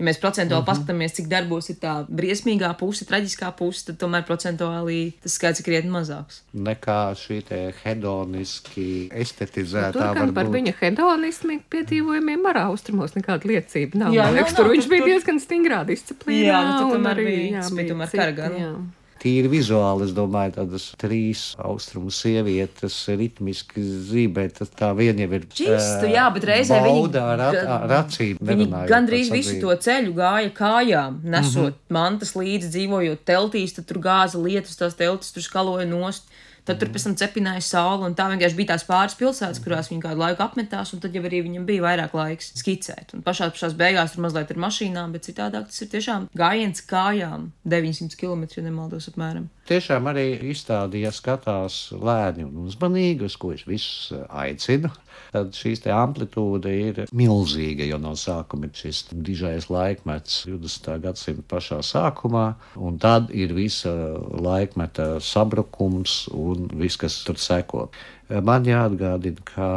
ja 0.00 0.06
mēs 0.08 0.20
procentuāli 0.20 0.62
mm 0.62 0.64
-hmm. 0.64 0.70
paskatāmies, 0.70 1.14
cik 1.18 1.28
darbos 1.28 1.70
ir 1.70 1.76
tā 1.82 1.94
briesmīgā 2.08 2.72
puse, 2.80 3.04
traģiskā 3.08 3.52
puse, 3.56 3.84
tad 3.86 3.98
tomēr 4.00 4.24
procentuāli 4.28 5.00
tas 5.22 5.36
skaits 5.36 5.60
ir 5.60 5.66
krietni 5.68 5.92
mazāks. 5.92 6.40
Nekā 6.54 7.00
šī 7.20 7.42
hedoniski 7.84 9.08
estetizētā. 9.12 9.92
Nu, 9.92 10.00
tur 10.00 10.20
gan 10.20 10.34
par 10.34 10.46
viņa 10.46 10.74
hedonismu 10.80 11.60
piedzīvojumiem 11.70 12.46
ar 12.46 12.62
austrumos 12.66 13.14
nekāda 13.14 13.48
liecība 13.48 13.98
nav. 13.98 14.14
Jā, 14.14 14.30
liekas, 14.32 14.52
nav, 14.52 14.56
nav, 14.56 14.56
tur 14.56 14.72
viņš 14.74 14.84
tur, 14.84 14.94
bija 14.94 15.04
diezgan 15.04 15.40
stingrā 15.40 15.84
disciplīnā. 15.84 16.46
Jā, 16.46 16.62
nu, 16.64 16.78
tur 16.78 16.96
tomēr 16.96 17.22
bija, 17.24 17.44
jā, 17.58 17.68
bija 17.74 17.92
tomēr 17.92 18.16
karagana 18.16 18.72
tīri 19.20 19.50
vizuāli, 19.52 20.06
es 20.08 20.14
domāju, 20.16 20.54
tādas 20.58 20.86
trīs 21.00 21.42
austrumu 21.60 22.12
sievietes 22.14 22.96
ritmiski 23.08 23.82
zībē, 24.10 24.46
tas 24.56 24.72
tā 24.76 24.90
vien 24.96 25.18
jau 25.20 25.28
ir. 25.36 25.46
Čistu, 25.52 26.10
jā, 26.10 26.26
bet 26.34 26.46
reizē 26.50 26.80
viņi. 26.84 27.20
Ar, 27.20 27.44
ar 27.76 27.96
acīm. 28.00 28.40
Viņi 28.50 28.68
gandrīz 28.90 29.32
visu 29.32 29.58
to 29.62 29.74
ceļu 29.86 30.14
gāja 30.16 30.52
kājām, 30.56 31.20
nesot 31.24 31.72
mm 31.72 31.78
-hmm. 31.78 31.96
mantas 31.96 32.34
līdzi, 32.36 32.72
dzīvojot 32.76 33.24
teltīs, 33.24 33.76
tad 33.76 33.88
tur 33.90 34.00
gāza 34.04 34.40
lietus, 34.40 34.78
tās 34.80 34.96
teltis 34.98 35.32
tur 35.36 35.46
skaloja 35.46 35.86
nost. 35.86 36.30
Tad 36.68 36.80
tur 36.80 36.90
pēc 36.92 37.06
tam 37.06 37.16
cepināja 37.20 37.62
saule, 37.64 38.08
un 38.08 38.16
tā 38.18 38.26
vienkārši 38.30 38.58
bija 38.58 38.72
tās 38.72 38.84
pāris 38.88 39.16
pilsētas, 39.18 39.62
kurās 39.64 39.90
viņi 39.90 40.04
kādu 40.04 40.22
laiku 40.22 40.44
apmetās, 40.44 40.92
un 40.94 41.02
tad 41.02 41.16
jau 41.16 41.22
arī 41.26 41.42
viņam 41.46 41.66
bija 41.68 41.84
vairāk 41.86 42.16
laiks 42.16 42.52
skicēt. 42.60 43.14
Un 43.16 43.24
pašā 43.26 43.50
pašās 43.54 43.76
beigās 43.78 44.14
tur 44.14 44.24
mazliet 44.26 44.52
ir 44.52 44.60
mašīnām, 44.62 45.14
bet 45.16 45.28
citādāk 45.28 45.70
tas 45.70 45.84
ir 45.84 45.92
tiešām 45.94 46.28
gājiens 46.36 46.84
kājām 46.90 47.50
900 47.64 48.20
km, 48.20 48.46
ja 48.56 48.66
nemaldos 48.66 49.10
apmēram. 49.12 49.48
Tiešām 49.70 50.08
arī 50.10 50.26
izstādīja 50.50 51.12
skatās 51.14 51.92
lēni 51.94 52.46
un 52.48 52.66
uzmanīgi, 52.66 53.28
uz 53.28 53.38
ko 53.38 53.54
es 53.54 53.66
visus 53.68 54.10
aicinu 54.28 54.90
tad 55.32 55.54
šīs 55.56 55.84
amplitūda 55.94 56.72
ir 56.74 57.02
milzīga, 57.16 57.86
jo 57.88 57.98
no 58.02 58.14
sākuma 58.18 58.68
ir 58.68 58.76
šis 58.76 59.04
dižais 59.12 59.70
laikmets 59.72 60.44
20. 60.48 60.90
gadsimta 61.04 61.46
pašā 61.50 61.80
sākumā, 61.86 62.46
un 62.76 62.98
tad 63.02 63.30
ir 63.34 63.54
visa 63.56 63.92
laikmeta 64.30 65.18
sabrukums 65.24 66.24
un 66.34 66.70
viss, 66.80 67.00
kas 67.00 67.22
tur 67.26 67.40
seko. 67.40 67.88
Man 68.30 68.66
jāatgādina, 68.68 69.42
ka 69.48 69.68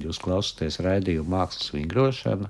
jūs 0.00 0.20
klausāties 0.24 0.80
raidījumu 0.84 1.34
mākslas 1.34 1.74
vingrošana. 1.74 2.48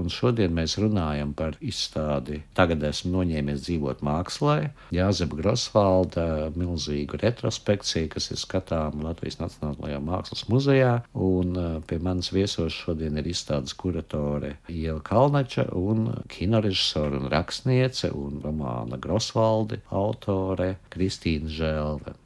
Un 0.00 0.08
šodien 0.08 0.54
mēs 0.56 0.78
runājam 0.80 1.34
par 1.36 1.58
izstādi. 1.60 2.38
Tagad 2.56 2.84
esmu 2.88 3.10
noņēmies 3.18 3.64
dzīvot 3.66 4.00
mākslā. 4.06 4.54
Jāzep 4.94 5.34
Grosvalda 5.36 6.48
milzīgu 6.56 7.20
retrospekciju, 7.20 8.08
kas 8.14 8.30
ir 8.32 8.40
skatāma 8.40 9.10
Latvijas 9.10 9.36
Nacionālajā 9.42 10.00
Mākslas 10.06 10.46
muzejā. 10.48 10.94
Un 11.12 11.52
uh, 11.60 11.76
pie 11.84 12.00
manas 12.00 12.32
viesos 12.32 12.72
šodien 12.72 13.20
ir 13.20 13.28
izstādes 13.34 13.76
kuratore 13.76 14.54
Ieva 14.72 15.02
Kalnača 15.04 15.68
un 15.76 16.08
kinorežisora 16.32 17.20
un 17.20 17.28
rakstniece 17.32 18.14
un 18.16 18.40
romāna 18.44 19.00
Grosvaldi 19.02 19.82
autore 19.92 20.76
Kristīna 20.94 21.52
Žēlve. 21.52 22.16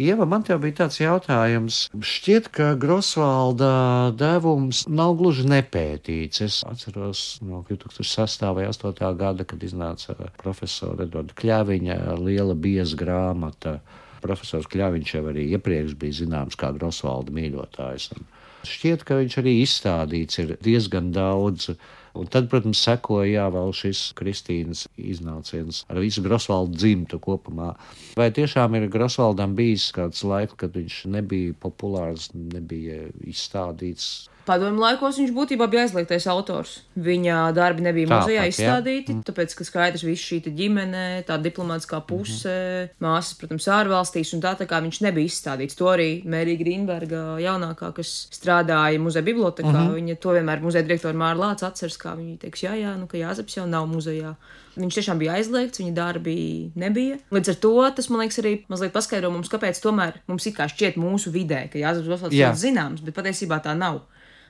Ieva, 0.00 0.24
man 0.24 0.40
te 0.40 0.54
bija 0.56 0.78
tāds 0.78 0.96
jautājums. 0.96 1.78
Šķiet, 1.92 2.46
ka 2.56 2.70
Grosvalda 2.80 4.08
devums 4.16 4.86
nav 4.88 5.18
gluži 5.18 5.44
nepētīts. 5.50 6.40
Es 6.46 6.60
atceros 6.64 7.24
no 7.44 7.60
2006. 7.68 8.46
vai 8.56 8.64
2008. 8.70 9.10
gada, 9.20 9.44
kad 9.44 9.66
iznāca 9.66 10.16
profesora 10.40 11.04
Edvarda 11.04 11.36
Kļaviņa 11.36 11.98
liela 12.16 12.56
bieza 12.56 12.96
grāmata. 12.96 13.76
Profesors 14.24 14.70
Kļaviņš 14.72 15.14
jau 15.18 15.24
arī 15.34 15.50
iepriekš 15.58 15.92
bija 16.00 16.22
zināms 16.22 16.56
kā 16.56 16.72
Grosvalda 16.78 17.36
mīļotājs. 17.36 18.10
Un 18.16 18.24
šķiet, 18.72 19.04
ka 19.04 19.20
viņš 19.20 19.36
arī 19.44 19.58
izstādīts 19.66 20.40
ir 20.40 20.56
diezgan 20.64 21.12
daudz 21.12 21.74
Un 22.18 22.26
tad, 22.26 22.48
protams, 22.50 22.80
sekoja 22.82 23.28
jā, 23.30 23.46
vēl 23.54 23.72
šis 23.76 24.02
Kristīnas 24.18 24.86
iznāciens 24.98 25.84
ar 25.90 26.00
visu 26.02 26.24
Grosvaldu 26.24 26.78
dzimtu 26.78 27.20
kopumā. 27.22 27.74
Vai 28.18 28.30
tiešām 28.34 28.74
ir 28.78 28.88
Grosvaldam 28.90 29.54
bijis 29.58 29.90
kāds 29.94 30.24
laiks, 30.26 30.58
kad 30.60 30.74
viņš 30.74 31.04
nebija 31.14 31.54
populārs, 31.62 32.30
nebija 32.34 33.06
izstādīts? 33.30 34.30
Padomu 34.50 34.80
laikos 34.82 35.18
viņš 35.20 35.30
būtībā 35.36 35.66
bija 35.70 35.84
aizliegtais 35.84 36.24
autors. 36.30 36.78
Viņa 36.98 37.36
darbi 37.54 37.84
nebija 37.84 38.08
Tāpat, 38.08 38.24
muzejā 38.24 38.46
izstādīti, 38.50 39.14
jā. 39.14 39.24
tāpēc, 39.28 39.52
ka 39.54 39.66
skaidrs 39.68 40.04
viss 40.06 40.26
šī 40.26 40.40
ģimene, 40.56 41.04
tā 41.28 41.36
diplomātiskā 41.42 42.00
puse, 42.08 42.48
mm 42.48 42.88
-hmm. 42.88 43.04
māsas, 43.04 43.36
protams, 43.38 43.68
ārvalstīs, 43.76 44.32
un 44.34 44.42
tā, 44.42 44.56
tā 44.58 44.66
kā 44.70 44.80
viņš 44.82 45.00
nebija 45.06 45.30
izstādīts. 45.30 45.76
To 45.78 45.92
arī 45.92 46.24
Mērija 46.24 46.62
Grīnberga 46.62 47.22
jaunākā, 47.44 47.92
kas 47.94 48.10
strādāja 48.32 48.98
muzeja 48.98 49.22
bibliotekā, 49.22 49.70
mm 49.70 49.86
-hmm. 49.86 49.94
viņa 49.94 50.16
to 50.16 50.34
vienmēr 50.38 50.60
muzeja 50.60 50.82
direktora 50.82 51.14
Māra 51.14 51.38
Lāca 51.44 51.68
atceras, 51.68 51.98
kā 52.00 52.14
viņa 52.18 52.38
teiks, 52.44 52.62
jā, 52.64 52.74
jā, 52.80 52.94
nu, 52.98 53.06
ka 53.10 53.18
Jāzeps 53.20 53.56
jau 53.58 53.66
nav 53.68 53.88
muzejā. 53.90 54.34
Viņš 54.76 54.96
tiešām 54.98 55.20
bija 55.20 55.36
aizliegts, 55.38 55.82
viņa 55.82 55.94
darbi 55.96 56.36
nebija. 56.78 57.18
Līdz 57.34 57.52
ar 57.52 57.58
to 57.64 57.74
tas, 57.96 58.08
man 58.10 58.22
liekas, 58.24 58.40
arī 58.42 58.54
mazliet 58.72 58.94
paskaidro 58.94 59.30
mums, 59.34 59.50
kāpēc 59.52 59.80
tomēr 59.84 60.20
mums 60.30 60.46
it 60.46 60.56
kā 60.56 60.68
šķiet 60.70 60.96
mūsu 61.00 61.32
vidē, 61.34 61.66
ka 61.72 61.82
Jāzeps 61.82 62.16
Osvalds 62.16 62.38
ir 62.38 62.56
zināms, 62.56 63.04
bet 63.04 63.16
patiesībā 63.18 63.60
tā 63.64 63.76
nav. 63.76 64.02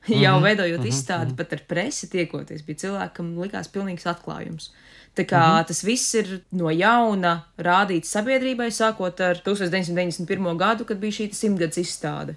jau 0.09 0.33
mm 0.33 0.39
-hmm. 0.39 0.43
veidojot 0.43 0.81
mm 0.81 0.85
-hmm. 0.85 0.89
izstādi, 0.89 1.37
pat 1.37 1.53
ar 1.53 1.61
presi 1.69 2.11
tiekoties, 2.11 2.63
bija 2.63 2.77
cilvēkam 2.77 3.39
likās 3.43 3.69
pilnīgs 3.69 4.07
atklājums. 4.07 4.71
Tā 5.17 5.25
kā 5.25 5.39
mm 5.39 5.59
-hmm. 5.59 5.67
tas 5.67 5.85
viss 5.85 6.15
ir 6.15 6.41
no 6.51 6.71
jauna 6.71 7.43
rādīts 7.59 8.13
sabiedrībai, 8.15 8.71
sākot 8.71 9.21
ar 9.21 9.43
1991. 9.45 10.57
gadu, 10.57 10.85
kad 10.85 10.99
bija 10.99 11.13
šī 11.13 11.33
simtgadus 11.33 11.77
izstāde. 11.77 12.35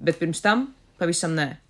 Bet 0.00 0.18
pirms 0.18 0.40
tam 0.40 0.74
pavisam 0.98 1.34
nē. 1.34 1.63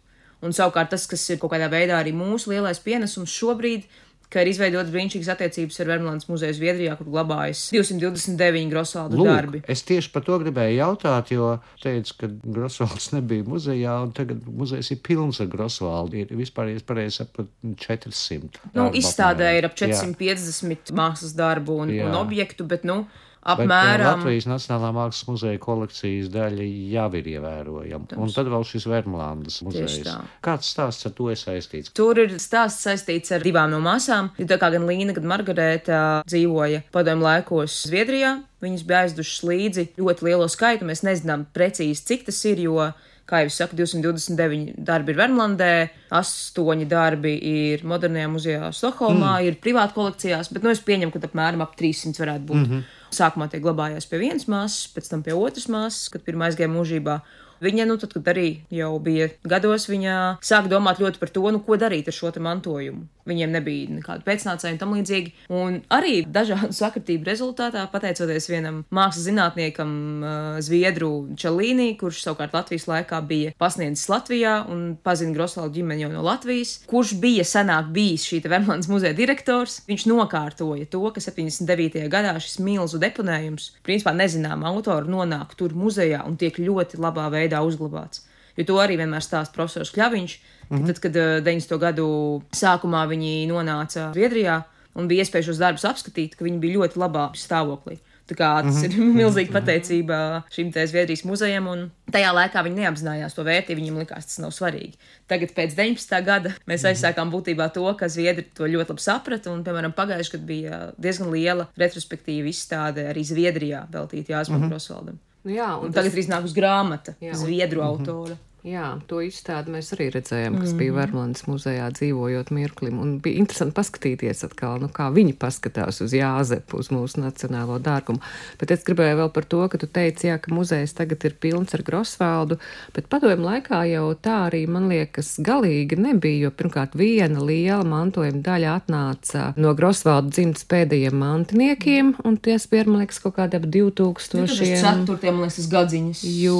Un 0.44 0.52
savukārt 0.52 0.92
tas, 0.92 1.06
kas 1.08 1.24
ir 1.32 1.40
kaut 1.42 1.54
kādā 1.54 1.70
veidā 1.72 1.96
arī 1.98 2.12
mūsu 2.16 2.52
lielais 2.52 2.80
pienesums 2.84 3.32
šobrīd, 3.32 3.86
ka 4.34 4.42
ir 4.42 4.48
izveidotas 4.50 4.90
brīnišķīgas 4.90 5.28
attiecības 5.34 5.76
ar 5.80 5.88
Vermlandes 5.92 6.26
muzeju 6.26 6.56
Zviedrijā, 6.56 6.96
kur 6.98 7.06
glabājas 7.12 7.68
229 7.74 8.70
Grosvalda 8.72 9.18
Lūk, 9.18 9.28
darbi. 9.30 9.60
es 9.70 9.84
tieši 9.86 10.10
par 10.14 10.24
to 10.26 10.38
gribēju 10.42 10.78
jautāt, 10.80 11.30
jo 11.34 11.50
teicu, 11.82 12.16
ka 12.18 12.30
Grosvalds 12.56 13.10
nebija 13.16 13.46
muzejā, 13.46 13.94
un 14.06 14.14
tagad 14.16 14.42
muzejs 14.48 14.90
ir 14.96 15.02
pilns 15.06 15.38
ar 15.44 15.50
Grosvaldu. 15.52 16.24
Ir 16.24 16.34
vispār, 16.34 16.72
ja 16.72 16.80
es 16.80 16.86
pareizi 16.88 17.20
saprotu, 17.20 17.52
400. 17.84 18.64
Nu, 18.74 18.88
izstādē 18.98 19.52
apmēram. 19.52 19.60
ir 19.60 19.68
ap 19.70 19.78
450 19.78 20.94
mākslas 20.98 21.36
darbu 21.38 21.78
un, 21.84 21.94
Jā. 21.94 22.08
un 22.08 22.18
objektu, 22.18 22.66
bet, 22.66 22.82
nu, 22.88 23.04
Bet, 23.44 23.60
eh, 23.60 23.64
apmēram. 23.64 24.22
Latvijas 24.22 24.46
Nacionālā 24.48 24.90
mākslas 24.96 25.26
muzeja 25.28 25.60
kolekcijas 25.60 26.30
daļa 26.32 26.64
jau 26.94 27.08
ir 27.18 27.28
ievērojama. 27.34 28.16
Un 28.16 28.32
tad 28.32 28.48
vēl 28.48 28.64
šis 28.64 28.86
Vermlandes 28.88 29.60
muzejs. 29.66 30.08
Kāds 30.44 30.72
stāsts 30.72 31.04
ar 31.04 31.12
to 31.12 31.28
ir 31.28 31.36
saistīts? 31.36 31.92
Tur 31.92 32.18
ir 32.22 32.38
stāsts 32.40 32.86
saistīts 32.88 33.34
ar 33.36 33.44
divām 33.44 33.70
no 33.70 33.82
māsām. 33.84 34.32
Tā 34.38 34.56
kā 34.60 34.72
gan 34.72 34.88
Līna, 34.88 35.12
gan 35.12 35.28
Margarēta 35.28 36.00
dzīvoja 36.24 36.84
padomu 36.94 37.28
laikos 37.28 37.84
Zviedrijā, 37.84 38.38
viņas 38.64 38.86
bija 38.88 39.04
aizdušas 39.04 39.44
līdzi 39.44 39.88
ļoti 40.00 40.30
lielo 40.30 40.48
skaitu. 40.48 40.88
Mēs 40.88 41.04
nezinām 41.04 41.44
precīzi, 41.52 42.04
cik 42.08 42.24
tas 42.30 42.40
ir, 42.48 42.64
jo, 42.64 42.88
kā 43.28 43.42
jau 43.42 43.52
es 43.52 43.60
saku, 43.60 43.76
229 43.76 44.80
darbi 44.88 45.12
ir 45.12 45.20
Vermlandē, 45.20 45.72
8 46.16 46.88
darbi 46.88 47.36
ir 47.36 47.84
Modernajā 47.84 48.32
muzejā 48.32 48.72
Stokholmā, 48.72 49.38
mm. 49.38 49.48
ir 49.48 49.60
privāti 49.60 49.96
kolekcijās, 49.96 50.52
bet 50.52 50.64
nu, 50.64 50.72
es 50.72 50.80
pieņemu, 50.84 51.12
ka 51.12 51.24
apmēram 51.28 51.64
ap 51.64 51.76
300 51.76 52.24
varētu 52.24 52.48
būt. 52.50 52.60
Mm 52.62 52.70
-hmm. 52.70 53.00
Sākumā 53.14 53.48
tie 53.50 53.62
glabājās 53.62 54.08
pie 54.10 54.20
vienas 54.22 54.48
māsas, 54.50 54.88
pēc 54.94 55.10
tam 55.12 55.24
pie 55.26 55.36
otras 55.38 55.68
māsas, 55.70 56.10
kad 56.12 56.24
pirmā 56.26 56.50
aizgāja 56.50 56.72
mūžībā. 56.72 57.18
Viņa, 57.64 57.86
nu, 57.88 57.96
tad, 58.02 58.12
kad 58.16 58.32
arī 58.34 58.48
jau 58.74 58.92
bija 59.02 59.30
gados, 59.46 59.86
viņa 59.88 60.16
sāka 60.44 60.72
domāt 60.72 61.00
ļoti 61.00 61.20
par 61.22 61.30
to, 61.32 61.46
nu, 61.54 61.62
ko 61.64 61.78
darīt 61.80 62.10
ar 62.10 62.16
šo 62.16 62.34
mantojumu. 62.42 63.06
Viņiem 63.24 63.54
nebija 63.54 63.88
nekāda 63.88 64.24
pēcnācēja 64.26 64.74
un 64.74 64.80
tam 64.80 64.92
līdzīgi. 64.96 65.32
Un 65.56 65.78
arī 65.94 66.18
dažādu 66.28 66.74
sakritību 66.82 67.28
rezultātā, 67.28 67.86
pateicoties 67.92 68.48
vienam 68.50 68.82
mākslas 68.94 69.28
zinātniekam, 69.28 69.94
uh, 70.20 70.58
Zviedru 70.64 71.10
Čalīnī, 71.40 71.94
kurš 72.00 72.20
savukārt 72.26 72.56
Latvijas 72.56 72.86
laikā 72.90 73.20
bija 73.28 73.54
pasniedzis 73.60 74.10
Latvijā 74.12 74.58
un 74.70 74.84
pazina 75.04 75.32
Grosvaldu 75.36 75.80
ģimeni 75.80 76.04
jau 76.04 76.12
no 76.12 76.24
Latvijas, 76.26 76.76
kurš 76.90 77.16
bija 77.22 77.46
senāk 77.48 77.88
bijis 77.94 78.28
šī 78.28 78.42
Vermlandes 78.44 78.90
muzeja 78.92 79.16
direktors, 79.16 79.80
viņš 79.88 80.06
nokārtoja 80.10 80.90
to, 80.92 81.00
ka 81.14 81.22
79. 81.24 82.04
gadā 82.12 82.36
šis 82.42 82.60
milzu 82.64 83.00
deponējums, 83.02 83.70
principā 83.86 84.12
nezinām 84.16 84.66
autori, 84.68 85.10
nonāk 85.10 85.56
tur 85.58 85.72
muzejā 85.76 86.22
un 86.28 86.36
tiek 86.40 86.60
ļoti 86.60 87.00
labā 87.00 87.30
veidā 87.32 87.64
uzglabāts. 87.64 88.26
Jo 88.54 88.66
to 88.68 88.76
arī 88.78 88.98
vienmēr 89.00 89.24
stāsta 89.24 89.56
profesors 89.56 89.90
Kļaviņš. 89.94 90.34
Mm 90.68 90.78
-hmm. 90.78 90.86
Tad, 90.86 90.98
kad 91.00 91.16
eh, 91.16 91.40
90. 91.40 91.78
gadu 91.78 92.42
sākumā 92.52 93.08
viņi 93.08 93.48
nonāca 93.48 94.12
Zviedrijā 94.12 94.62
un 94.94 95.08
bija 95.08 95.24
iespēja 95.24 95.50
šos 95.50 95.58
darbus 95.58 95.84
apskatīt, 95.84 96.36
ka 96.36 96.44
viņi 96.44 96.60
bija 96.62 96.78
ļoti 96.78 97.00
labā 97.00 97.30
stāvoklī. 97.34 97.98
Tā 98.24 98.32
kā 98.38 98.62
tas 98.64 98.74
mm 98.74 98.82
-hmm. 98.82 99.08
ir 99.08 99.14
milzīga 99.20 99.52
pateicība 99.52 100.42
šim 100.50 100.72
te 100.72 100.86
Zviedrijas 100.86 101.24
muzejam, 101.24 101.66
un 101.68 101.90
tajā 102.12 102.30
laikā 102.32 102.62
viņi 102.64 102.80
neapzinājās 102.80 103.34
to 103.36 103.44
vērtību, 103.44 103.80
viņiem 103.80 103.98
likās 104.00 104.26
tas 104.26 104.38
nav 104.38 104.50
svarīgi. 104.50 104.94
Tagad, 105.26 105.52
pēc 105.52 105.74
19. 105.76 106.24
gada, 106.24 106.54
mēs 106.66 106.86
aizsākām 106.88 107.30
būtībā 107.30 107.68
to, 107.72 107.84
ka 107.94 108.08
Zviedri 108.08 108.46
to 108.54 108.64
ļoti 108.64 108.88
labi 108.88 109.00
saprata, 109.00 109.50
un, 109.52 109.64
piemēram, 109.64 109.92
pagājušajā 109.92 110.38
gadā 110.38 110.46
bija 110.46 110.92
diezgan 110.98 111.30
liela 111.30 111.68
retrospektīva 111.76 112.48
izstāde 112.48 113.10
arī 113.12 113.24
Zviedrijā 113.24 113.86
veltīta 113.92 114.32
Jāsmam 114.32 114.58
mm 114.58 114.64
-hmm. 114.64 114.72
Rosvaldam. 114.72 115.18
Nu, 115.44 115.50
jā, 115.50 115.78
Un 115.78 115.86
un 115.86 115.92
tagad 115.92 116.10
tas, 116.10 116.14
ir 116.14 116.24
iznākusi 116.24 116.54
grāmata, 116.56 117.14
Jā, 117.20 117.30
un- 117.30 117.36
Zviedru 117.36 117.82
autora. 117.82 118.36
Jā, 118.64 118.86
to 119.08 119.20
izstādi 119.24 119.72
mēs 119.74 119.92
arī 119.94 120.08
redzējām, 120.14 120.56
kas 120.62 120.72
bija 120.78 120.94
Vermlandes 120.96 121.44
muzejā 121.46 121.86
dzīvojot 121.94 122.50
mirklim. 122.54 122.98
Un 123.02 123.18
bija 123.24 123.40
interesanti 123.42 123.76
paskatīties 123.76 124.44
atkal, 124.48 124.78
nu, 124.82 124.88
kā 124.92 125.10
viņi 125.14 125.36
paskatās 125.38 126.00
uz 126.04 126.14
Jāzepu, 126.16 126.80
uz 126.80 126.90
mūsu 126.94 127.20
nacionālo 127.22 127.76
dārgumu. 127.82 128.22
Bet 128.60 128.72
es 128.74 128.84
gribēju 128.86 129.18
vēl 129.20 129.32
par 129.34 129.48
to, 129.50 129.60
ka 129.70 129.80
tu 129.80 129.88
teici, 129.88 130.28
jā, 130.30 130.38
ka 130.42 130.52
muzejs 130.54 130.96
tagad 130.96 131.26
ir 131.28 131.36
pilns 131.40 131.76
ar 131.76 131.84
Grosvaldu, 131.86 132.58
bet 132.96 133.10
padomju 133.12 133.44
laikā 133.44 133.82
jau 133.92 134.06
tā 134.16 134.38
arī, 134.48 134.64
man 134.70 134.88
liekas, 134.92 135.34
galīgi 135.44 136.00
nebija, 136.00 136.46
jo 136.46 136.54
pirmkārt 136.56 136.96
viena 136.98 137.44
liela 137.44 137.84
mantojuma 137.88 138.42
daļa 138.44 138.74
atnāca 138.80 139.50
no 139.60 139.74
Grosvaldu 139.76 140.32
dzimtas 140.34 140.64
pēdējiem 140.70 141.18
mantiniekiem, 141.20 142.14
un 142.24 142.40
ties 142.40 142.68
bija, 142.72 142.88
man 142.88 143.04
liekas, 143.04 143.20
kaut 143.24 143.36
kādi 143.38 143.60
ap 143.60 143.68
2000. 143.68 144.48
Ceturtiem, 144.80 145.36
man 145.36 145.48
liekas, 145.48 145.68
gadziņas. 145.70 146.24
Jo 146.40 146.58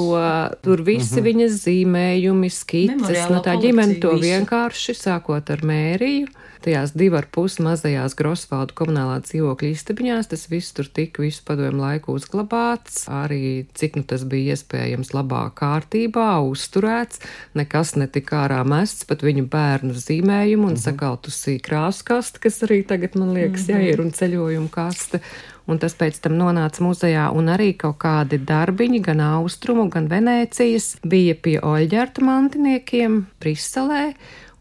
tur 0.65 0.83
visi 0.85 1.23
viņas 1.25 1.57
zīmējumi, 1.95 2.49
skices, 2.51 3.29
no 3.31 3.41
tā 3.43 3.55
ģimene 3.61 3.99
to 4.01 4.15
visu. 4.15 4.25
vienkārši 4.27 4.95
sākot 4.97 5.49
ar 5.49 5.63
mēriju. 5.65 6.27
Tajās 6.65 6.95
divu 6.97 7.19
ar 7.19 7.27
pus 7.29 7.59
mazajās 7.61 8.15
Grosvaldu 8.17 8.73
komunālā 8.73 9.19
dzīvokļa 9.21 9.69
istabiņās 9.69 10.31
tas 10.31 10.47
viss 10.49 10.73
tur 10.73 10.87
tika 10.89 11.21
visu 11.21 11.43
padomu 11.45 11.83
laiku 11.83 12.15
uzglabāts, 12.17 13.03
arī 13.05 13.67
cik 13.77 13.99
nu 13.99 14.03
tas 14.09 14.25
bija 14.25 14.55
iespējams 14.55 15.13
labā 15.13 15.43
kārtībā, 15.53 16.41
uzturēts, 16.49 17.21
nekas 17.53 17.93
netika 18.01 18.47
ārā 18.47 18.63
mests, 18.65 19.05
pat 19.05 19.21
viņu 19.21 19.45
bērnu 19.51 19.93
zīmējumu 19.93 20.71
un 20.73 20.79
sakaltusī 20.81 21.59
krāsu 21.61 22.07
kaste, 22.09 22.41
kas 22.41 22.63
arī 22.65 22.81
tagad 22.87 23.13
man 23.19 23.35
liekas, 23.37 23.69
jā, 23.69 23.83
ir 23.85 24.01
un 24.01 24.09
ceļojumu 24.15 24.73
kaste. 24.73 25.21
Un 25.65 25.79
tas 25.81 25.95
pēc 25.97 26.19
tam 26.21 26.35
nonāca 26.37 26.83
muzejā, 26.85 27.29
un 27.33 27.49
arī 27.49 27.71
kaut 27.79 27.97
kādi 28.03 28.37
darbiņi, 28.37 28.99
gan 29.07 29.23
austrumu, 29.25 29.87
gan 29.89 30.09
Venēcijas, 30.11 30.99
bija 31.01 31.33
pie 31.33 31.55
Oļģerta 31.65 32.25
mantiniekiem 32.25 33.23
Briselē. 33.41 34.11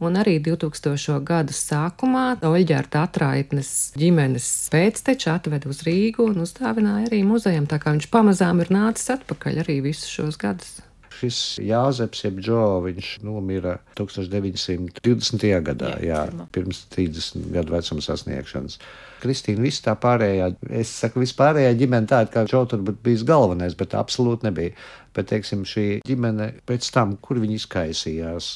Un 0.04 0.16
arī 0.20 0.38
2000. 0.42 1.20
gadu 1.24 1.54
sākumā 1.56 2.24
Oļģerta 2.44 3.04
atraitnes 3.06 3.92
ģimenes 4.00 4.48
pēcteči 4.72 5.30
atveda 5.32 5.70
uz 5.70 5.84
Rīgu 5.86 6.30
un 6.32 6.42
uzdāvināja 6.44 7.08
arī 7.08 7.22
muzejam, 7.28 7.68
tā 7.70 7.78
kā 7.80 7.94
viņš 7.94 8.10
pamazām 8.12 8.64
ir 8.64 8.72
nācis 8.74 9.14
atpakaļ 9.14 9.62
arī 9.64 9.80
visus 9.86 10.10
šos 10.10 10.40
gadus. 10.40 10.83
Šis 11.24 11.56
Jāzeps, 11.64 12.20
jeb 12.26 12.40
Džo, 12.44 12.60
viņš 12.84 13.10
nomira 13.24 13.78
1920. 13.96 15.46
gadā, 15.64 15.94
jā, 16.04 16.20
pirms 16.52 16.82
30 16.92 17.46
gadu 17.54 17.72
vecuma 17.72 18.04
sasniegšanas. 18.04 18.76
Kristīna, 19.22 19.64
viss 19.64 19.80
tā 19.80 19.94
pārējā, 19.96 20.50
es 20.82 20.90
saku, 21.00 21.22
vispārējā 21.22 21.70
ģimene 21.80 22.10
tāda, 22.10 22.28
kā 22.34 22.42
Džo 22.44 22.66
turbūt 22.74 23.00
bijis 23.06 23.24
galvenais, 23.24 23.76
bet 23.78 23.96
absolūti 23.96 24.50
nebija. 24.50 24.74
Bet, 25.16 25.30
teiksim, 25.30 25.62
šī 25.64 25.86
ģimene 26.04 26.50
pēc 26.68 26.90
tam, 26.92 27.14
kur 27.22 27.38
viņi 27.40 27.56
izkaisījās, 27.62 28.50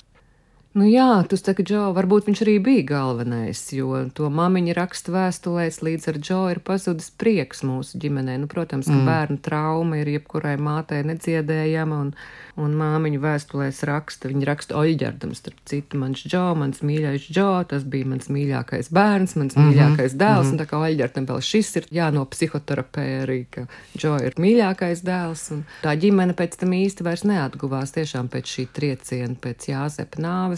Nu 0.77 0.85
jā, 0.85 1.25
tu 1.25 1.39
saki, 1.41 1.65
Džo, 1.65 1.89
varbūt 1.97 2.27
viņš 2.29 2.41
arī 2.45 2.55
bija 2.61 2.83
galvenais, 2.91 3.63
jo 3.73 4.03
to 4.15 4.29
māmiņa 4.29 4.75
raksta 4.77 5.15
vēstulēs, 5.15 5.81
līdz 5.81 6.11
ar 6.13 6.19
Džo 6.21 6.41
ir 6.53 6.61
pazudis 6.61 7.09
prieks 7.09 7.65
mūsu 7.65 7.97
ģimenē. 8.03 8.37
Nu, 8.43 8.51
protams, 8.53 8.87
ka 8.87 8.95
mm. 8.95 9.09
bērnu 9.09 9.41
trauma 9.43 10.03
ir 10.03 10.11
jebkurai 10.13 10.59
mātei 10.61 11.01
nedziedējama, 11.09 12.01
un, 12.05 12.13
un 12.61 12.77
māmiņa 12.79 13.21
vēstulēs 13.23 13.81
raksta, 13.89 14.29
viņa 14.29 14.49
raksta 14.51 14.77
Oļģerdam, 14.79 15.33
starp 15.39 15.63
citu, 15.67 15.99
mans 16.03 16.23
Džo, 16.23 16.45
mans 16.61 16.85
mīļais 16.85 17.31
Džo, 17.33 17.49
tas 17.73 17.89
bija 17.89 18.13
mans 18.13 18.29
mīļākais 18.29 18.93
bērns, 18.93 19.39
mans 19.41 19.57
mm 19.57 19.65
-hmm. 19.65 19.73
mīļākais 19.73 20.19
dēls, 20.21 20.53
mm 20.53 20.53
-hmm. 20.53 20.53
un 20.53 20.63
tā 20.63 20.69
kā 20.69 20.83
Oļģerdam 20.85 21.29
vēl 21.33 21.43
šis 21.49 21.73
ir 21.81 21.91
jāno 22.01 22.27
psihoterapē 22.29 23.07
arī, 23.25 23.41
ka 23.51 23.67
Džo 23.97 24.19
ir 24.21 24.37
mīļākais 24.37 25.03
dēls, 25.03 25.49
un 25.57 25.65
tā 25.83 25.97
ģimene 25.97 26.37
pēc 26.37 26.61
tam 26.61 26.77
īsti 26.77 27.09
vairs 27.09 27.25
neatguvās 27.25 27.97
tiešām 27.97 28.29
pēc 28.29 28.55
šī 28.55 28.69
trieciena, 28.73 29.35
pēc 29.35 29.71
Jāzepa 29.73 30.21
nāves, 30.21 30.58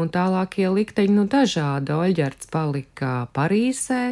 un 0.00 0.10
tālākie 0.14 0.66
likteņi 0.72 1.16
nu 1.16 1.26
dažādi. 1.30 1.94
Oļģerts 1.94 2.50
palika 2.54 3.14
Parīzē, 3.36 4.02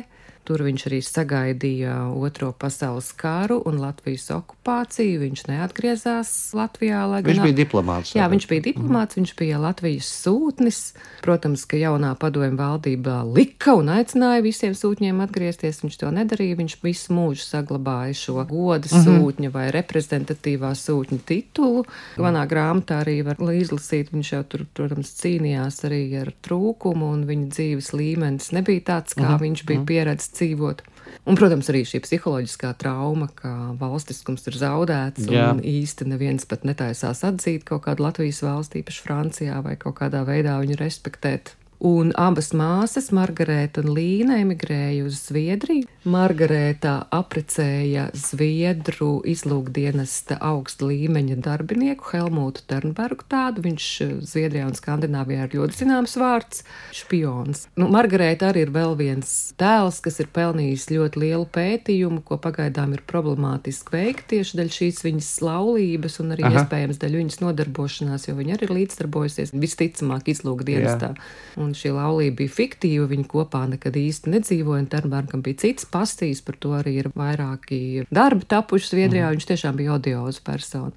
Tur 0.44 0.58
viņš 0.66 0.82
arī 0.88 0.98
sagaidīja 1.06 1.92
Otro 2.18 2.48
pasaules 2.52 3.12
karu 3.14 3.60
un 3.64 3.76
Latvijas 3.78 4.24
okupāciju. 4.34 5.20
Viņš 5.22 5.44
neatgriezās 5.46 6.32
Latvijā. 6.58 7.02
lai 7.08 7.22
viņš 7.22 7.36
gan- 7.38 7.46
bija 7.46 7.56
diplomāts. 7.64 8.10
Jā, 8.16 8.26
viņš 8.28 8.46
bija 8.50 8.62
diplomāts, 8.72 9.14
viņš 9.16 9.34
bija 9.38 9.58
Latvijas 9.62 10.08
sūtnis. 10.24 10.80
Protams, 11.22 11.64
ka 11.64 11.76
jaunā 11.76 12.16
padomju 12.18 12.56
valdība 12.58 13.22
lika 13.32 13.74
un 13.78 13.86
aicināja 13.86 14.42
visiem 14.42 14.74
sūtņiem 14.74 15.22
atgriezties. 15.22 15.80
Viņš 15.82 15.96
to 15.98 16.10
nedarīja. 16.10 16.56
Viņš 16.58 16.76
visu 16.82 17.12
mūžu 17.14 17.46
saglabāja 17.46 18.14
šo 18.14 18.44
goda 18.48 18.88
sūtņa 18.88 19.52
vai 19.52 19.70
reprezentatīvā 19.70 20.72
sūtņa 20.74 21.20
titulu. 21.24 21.84
Manā 22.18 22.46
grāmatā 22.48 23.04
arī 23.04 23.22
var 23.24 23.36
izlasīt, 23.36 24.10
viņš 24.10 24.32
jau 24.32 24.42
tur, 24.48 24.66
protams, 24.74 25.14
cīnījās 25.22 25.84
arī 25.86 26.02
ar 26.20 26.32
trūkumu, 26.42 27.12
un 27.14 27.24
viņa 27.26 27.48
dzīves 27.54 27.92
līmenis 27.94 28.50
nebija 28.52 28.80
tāds, 28.80 29.14
kā 29.14 29.38
viņš 29.38 29.64
bija 29.66 29.84
pieredzējis 29.86 30.32
dzīvot. 30.42 30.84
Un, 31.22 31.38
protams, 31.38 31.68
arī 31.70 31.84
šī 31.86 32.00
psiholoģiskā 32.02 32.72
trauma, 32.80 33.28
ka 33.38 33.52
valstiskums 33.78 34.48
ir 34.50 34.58
zaudēts, 34.58 35.28
Jā. 35.30 35.52
un 35.54 35.62
īsti 35.62 36.08
neviens 36.10 36.46
pat 36.50 36.66
netaisās 36.66 37.22
atzīt 37.28 37.66
kaut 37.68 37.84
kādu 37.86 38.02
Latvijas 38.08 38.42
valsti, 38.42 38.82
īpaši 38.82 39.04
Francijā, 39.06 39.60
vai 39.62 39.76
kaut 39.78 40.00
kādā 40.00 40.24
veidā 40.26 40.58
viņu 40.62 40.80
respektēt. 40.82 41.54
Un 41.82 42.12
abas 42.14 42.52
māsas, 42.54 43.08
Margarita 43.10 43.82
un 43.82 43.88
Līna, 43.96 44.36
emigrēja 44.38 45.02
uz 45.02 45.16
Zviedriju. 45.26 45.88
Margarita 46.06 47.08
aprecēja 47.10 48.04
Zviedru 48.14 49.16
izlūkdienesta 49.26 50.36
augsta 50.46 50.86
līmeņa 50.86 51.40
darbinieku 51.42 52.12
Helmutu 52.12 52.62
Ternbergu 52.70 53.26
tādu. 53.26 53.64
Viņš 53.66 53.86
eh, 54.04 54.12
Zviedrijā 54.30 54.68
un 54.68 54.78
Skandināvijā 54.78 55.48
ir 55.48 55.56
ļoti 55.58 55.80
zināms 55.80 56.14
vārds- 56.22 56.62
špions. 57.00 57.64
Nu, 57.74 57.90
Margarita 57.90 58.52
arī 58.52 58.62
ir 58.68 58.70
vēl 58.70 58.94
viens 59.02 59.34
tēls, 59.58 59.98
kas 60.06 60.20
ir 60.22 60.30
pelnījis 60.30 60.86
ļoti 60.94 61.24
lielu 61.24 61.50
pētījumu, 61.50 62.22
ko 62.22 62.38
pagaidām 62.38 62.94
ir 62.94 63.02
problemātiski 63.10 63.96
veikt 63.96 64.28
tieši 64.30 64.60
dēļ 64.62 64.72
šīs 64.78 65.02
viņas 65.02 65.32
laulības 65.42 66.20
un 66.22 66.36
arī 66.36 66.46
Aha. 66.46 66.62
iespējams 66.62 67.02
dēļ 67.02 67.18
viņas 67.24 67.42
nodarbošanās, 67.42 68.30
jo 68.30 68.38
viņa 68.38 68.54
arī 68.54 68.70
ir 68.70 68.76
līdzdarbojusies 68.78 69.50
visticamāk 69.50 70.30
izlūkdienestā. 70.30 71.16
Un 71.58 71.71
un 71.72 71.78
šī 71.78 71.94
laulība 71.96 72.42
bija 72.42 72.54
fiktīva. 72.58 73.08
Viņi 73.10 73.26
kopā 73.32 73.64
nekad 73.72 73.96
īsti 73.98 74.36
nedzīvoja, 74.36 74.84
un 74.84 74.88
Ternbergam 74.92 75.42
bija 75.44 75.64
cits 75.64 75.88
pastīs, 75.88 76.44
par 76.44 76.60
to 76.60 76.76
arī 76.78 76.98
ir 77.00 77.10
vairāki 77.16 78.06
darbi 78.12 78.48
tapuši 78.52 78.92
Zviedrijā. 78.92 79.26
Mm. 79.26 79.38
Viņš 79.38 79.50
tiešām 79.52 79.80
bija 79.80 79.96
odioza 79.96 80.44
persona 80.44 80.92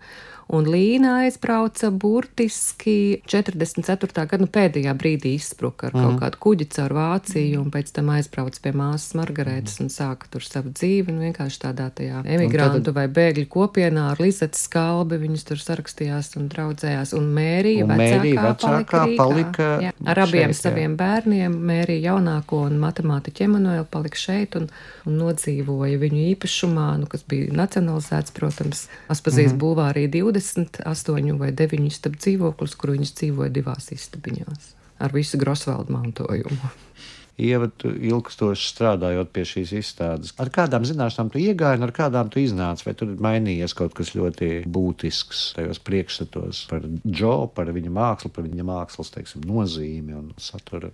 un 0.48 0.68
Līna 0.70 1.16
aizbrauca 1.24 1.90
burtiski 1.90 3.22
44. 3.26 4.26
gada 4.30 4.44
nu, 4.44 4.50
pēdējā 4.52 4.94
brīdī 4.98 5.34
izspruka 5.40 5.90
ar 5.90 5.96
mm. 5.96 6.02
kaut 6.02 6.12
mhm. 6.12 6.20
kādu 6.22 6.42
kuģi 6.46 6.68
caur 6.76 6.96
Vāciju, 6.96 7.62
un 7.64 7.72
pēc 7.74 7.92
tam 7.96 8.12
aizbrauca 8.14 8.62
pie 8.62 8.74
māsas 8.78 9.16
Margaretas 9.18 9.80
un 9.82 9.90
sāka 9.94 10.30
tur 10.32 10.46
savu 10.46 10.74
dzīvi, 10.76 11.14
un 11.14 11.24
vienkārši 11.26 11.62
tādā 11.66 11.88
tajā 11.98 12.22
emigrantu 12.36 12.84
tad... 12.86 12.94
vai 12.98 13.08
bēgļu 13.16 13.48
kopienā 13.56 14.12
ar 14.14 14.22
Lizetes 14.22 14.68
skalbi 14.68 15.20
viņas 15.24 15.48
tur 15.50 15.62
sarakstījās 15.64 16.36
un 16.40 16.50
draudzējās, 16.54 17.16
un 17.18 17.32
Mērija 17.36 17.88
vecākā, 17.90 18.00
Mērija 18.04 18.46
vecākā 18.46 19.02
palika, 19.02 19.24
palika 19.24 19.70
jā, 19.88 19.94
ar 20.14 20.24
abiem 20.28 20.54
šeit, 20.54 20.62
saviem 20.62 20.94
jā. 20.94 21.00
bērniem, 21.02 21.58
Mērija 21.72 22.12
jaunāko 22.12 22.62
un 22.70 22.78
matemātiķi 22.84 23.48
Emanuēlu 23.48 23.90
palika 23.92 24.22
šeit 24.22 24.60
un, 24.60 24.70
un 25.10 25.20
nodzīvoja 25.24 26.00
viņu 26.06 26.24
īpašumā, 26.36 26.88
nu, 27.02 27.10
kas 27.10 27.26
bija 27.30 27.50
nacionalizēts, 27.56 28.34
protams, 28.36 28.86
Aspazīs 29.12 29.52
mm 29.52 29.56
-hmm. 29.56 29.62
bulvārī 29.62 30.06
20 30.12 30.35
28 30.36 31.40
vai 31.42 31.52
9 31.56 31.90
istabu 31.90 32.20
dzīvoklis, 32.22 32.78
kur 32.80 32.96
viņas 32.96 33.16
dzīvoja 33.20 33.54
divās 33.56 33.92
istabiņās 33.96 34.74
ar 35.00 35.16
visu 35.16 35.38
Grosvaldu 35.38 35.94
mantojumu. 35.94 36.72
Ieva, 37.36 37.68
tu 37.68 37.90
ilgstoši 37.92 38.70
strādājot 38.70 39.34
pie 39.36 39.44
šīs 39.44 39.74
izstādes, 39.76 40.32
ar 40.40 40.48
kādām 40.56 40.86
zināšanām 40.88 41.34
tu 41.34 41.42
iegāji 41.44 41.84
ar 41.84 41.92
kādām 41.96 42.30
tu 42.32 42.40
iznāci? 42.40 42.86
Vai 42.88 42.94
tur 42.96 43.12
ir 43.12 43.20
mainījies 43.20 43.76
kaut 43.76 43.92
kas 43.98 44.14
ļoti 44.16 44.64
būtisks 44.72 45.42
tajos 45.58 45.82
priekšstatos 45.84 46.64
par 46.70 46.88
Džo, 47.04 47.36
par 47.52 47.74
viņa 47.76 47.92
mākslu, 47.92 48.32
par 48.32 48.48
viņa 48.48 48.68
mākslas 48.70 49.12
teiksim, 49.18 49.44
nozīmi 49.50 50.16
un 50.16 50.32
saturu? 50.40 50.94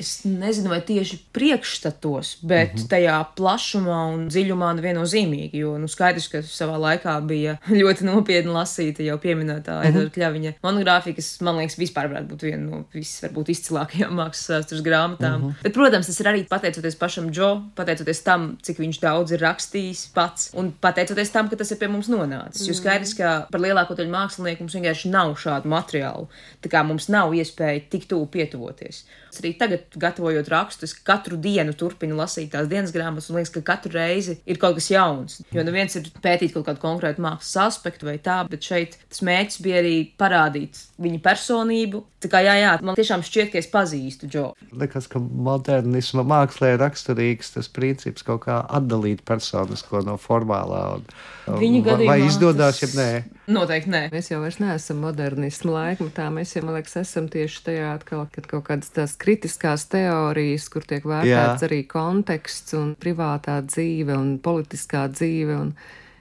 Es 0.00 0.24
nezinu, 0.24 0.70
vai 0.72 0.80
tieši 0.84 1.18
priekšstatos, 1.36 2.38
bet 2.42 2.74
mm 2.74 2.78
-hmm. 2.78 2.88
tajā 2.88 3.16
plašumā 3.36 3.98
un 4.14 4.28
dziļumā 4.28 4.70
viennozīmīgi. 4.80 5.60
Jo 5.62 5.76
nu, 5.78 5.88
skaidrs, 5.88 6.28
ka 6.32 6.42
savā 6.42 6.78
laikā 6.80 7.14
bija 7.26 7.56
ļoti 7.80 8.06
nopietni 8.08 8.52
lasīta 8.52 9.02
jau 9.02 9.18
pieminētā 9.18 9.76
mm 9.76 9.82
-hmm. 9.82 9.88
Edvards 9.88 10.14
Kļaviņa 10.16 10.52
monogrāfija, 10.62 11.14
kas 11.14 11.40
man 11.40 11.56
liekas 11.56 11.78
vispār 11.78 12.10
varētu 12.10 12.28
būt 12.32 12.42
viena 12.48 12.62
no 12.64 12.84
vis, 12.94 13.12
varbūt 13.22 13.52
izcilākajām 13.54 14.14
mākslas 14.20 14.50
vēstures 14.54 14.82
grāmatām. 14.82 15.38
Mm 15.38 15.48
-hmm. 15.48 15.62
Bet, 15.62 15.72
protams, 15.72 16.06
tas 16.06 16.20
ir 16.20 16.26
arī 16.26 16.46
pateicoties 16.48 16.96
pašam 16.96 17.30
Džo, 17.30 17.62
pateicoties 17.74 18.22
tam, 18.22 18.56
cik 18.62 18.78
viņš 18.78 19.00
daudz 19.00 19.32
ir 19.32 19.40
rakstījis 19.40 20.06
pats, 20.14 20.50
un 20.54 20.72
pateicoties 20.80 21.30
tam, 21.30 21.48
ka 21.48 21.56
tas 21.56 21.70
ir 21.70 21.78
pie 21.78 21.88
mums 21.88 22.08
nonācis. 22.08 22.60
Mm 22.60 22.64
-hmm. 22.64 22.68
Jo 22.68 22.74
skaidrs, 22.74 23.14
ka 23.14 23.46
par 23.50 23.60
lielāko 23.60 23.94
daļu 23.94 24.10
mākslinieku 24.10 24.60
mums 24.60 24.74
vienkārši 24.74 25.10
nav 25.10 25.34
šādu 25.34 25.66
materiālu. 25.68 26.26
Tā 26.62 26.68
kā 26.68 26.84
mums 26.86 27.08
nav 27.08 27.32
iespēja 27.34 27.80
tik 27.90 28.08
tuvu 28.08 28.26
pietuvoties. 28.26 29.04
Arī 29.40 29.52
tagad 29.58 29.89
gatavojot 29.98 30.48
rakstu, 30.52 30.86
es 30.86 30.94
katru 30.94 31.38
dienu 31.40 31.74
turpinu 31.76 32.18
lasīt 32.18 32.52
tās 32.54 32.68
dienas 32.70 32.92
grāmatas, 32.94 33.30
un 33.30 33.38
liekas, 33.38 33.52
ka 33.54 33.62
katru 33.72 33.94
reizi 33.96 34.38
ir 34.46 34.60
kaut 34.60 34.76
kas 34.78 34.90
jauns. 34.92 35.40
Jo 35.54 35.64
nu 35.66 35.74
viens 35.74 35.96
ir 35.98 36.06
pētīt 36.22 36.54
kaut 36.54 36.68
kādu 36.68 36.82
konkrētu 36.82 37.24
mākslas 37.24 37.56
aspektu 37.66 38.08
vai 38.08 38.18
tā, 38.22 38.42
bet 38.50 38.66
šeit 38.66 38.98
tas 39.08 39.24
mērķis 39.26 39.60
bija 39.64 39.82
arī 39.82 39.96
parādīt 40.20 40.78
viņa 41.00 41.20
personību. 41.24 42.04
Tā 42.20 42.28
kā 42.28 42.42
jā, 42.44 42.54
jā, 42.60 42.72
man 42.84 42.98
tiešām 42.98 43.24
šķiet, 43.24 43.50
ka 43.54 43.60
es 43.62 43.68
pazīstu 43.72 44.28
Džo. 44.28 44.46
Liekas, 44.76 45.08
ka 45.08 45.22
modernisma 45.22 46.24
mākslē 46.28 46.74
ir 46.74 46.82
raksturīgs 46.84 47.54
tas 47.56 47.70
princips 47.72 48.26
kaut 48.26 48.44
kā 48.44 48.60
atdalīt 48.68 49.24
personisko 49.28 50.04
no 50.04 50.18
formālā. 50.20 50.82
Un, 50.98 51.60
Viņa 51.60 51.80
gadījumā. 51.86 52.12
Vai 52.12 52.26
izdodas, 52.28 52.82
ja 52.84 52.90
nē? 52.94 53.10
Noteikti 53.50 53.90
nē. 53.90 54.02
Mēs 54.12 54.30
jau 54.30 54.40
vairs 54.42 54.60
neesam 54.62 55.00
modernismu 55.02 55.74
laikmetā. 55.74 56.28
Mēs 56.34 56.54
jau, 56.54 56.62
man 56.66 56.76
liekas, 56.78 56.96
esam 57.02 57.26
tieši 57.32 57.64
tajā 57.66 57.88
atkal, 57.96 58.26
kad 58.34 58.46
kaut 58.50 58.66
kādas 58.68 58.92
tās 58.94 59.16
kritiskās 59.20 59.88
teorijas, 59.90 60.68
kur 60.72 60.86
tiek 60.86 61.06
vērtēts 61.06 61.64
Jā. 61.64 61.70
arī 61.70 61.80
konteksts 61.90 62.76
un 62.78 62.94
privātā 63.00 63.58
dzīve 63.66 64.14
un 64.14 64.36
politiskā 64.42 65.08
dzīve. 65.12 65.56
Un, 65.64 65.74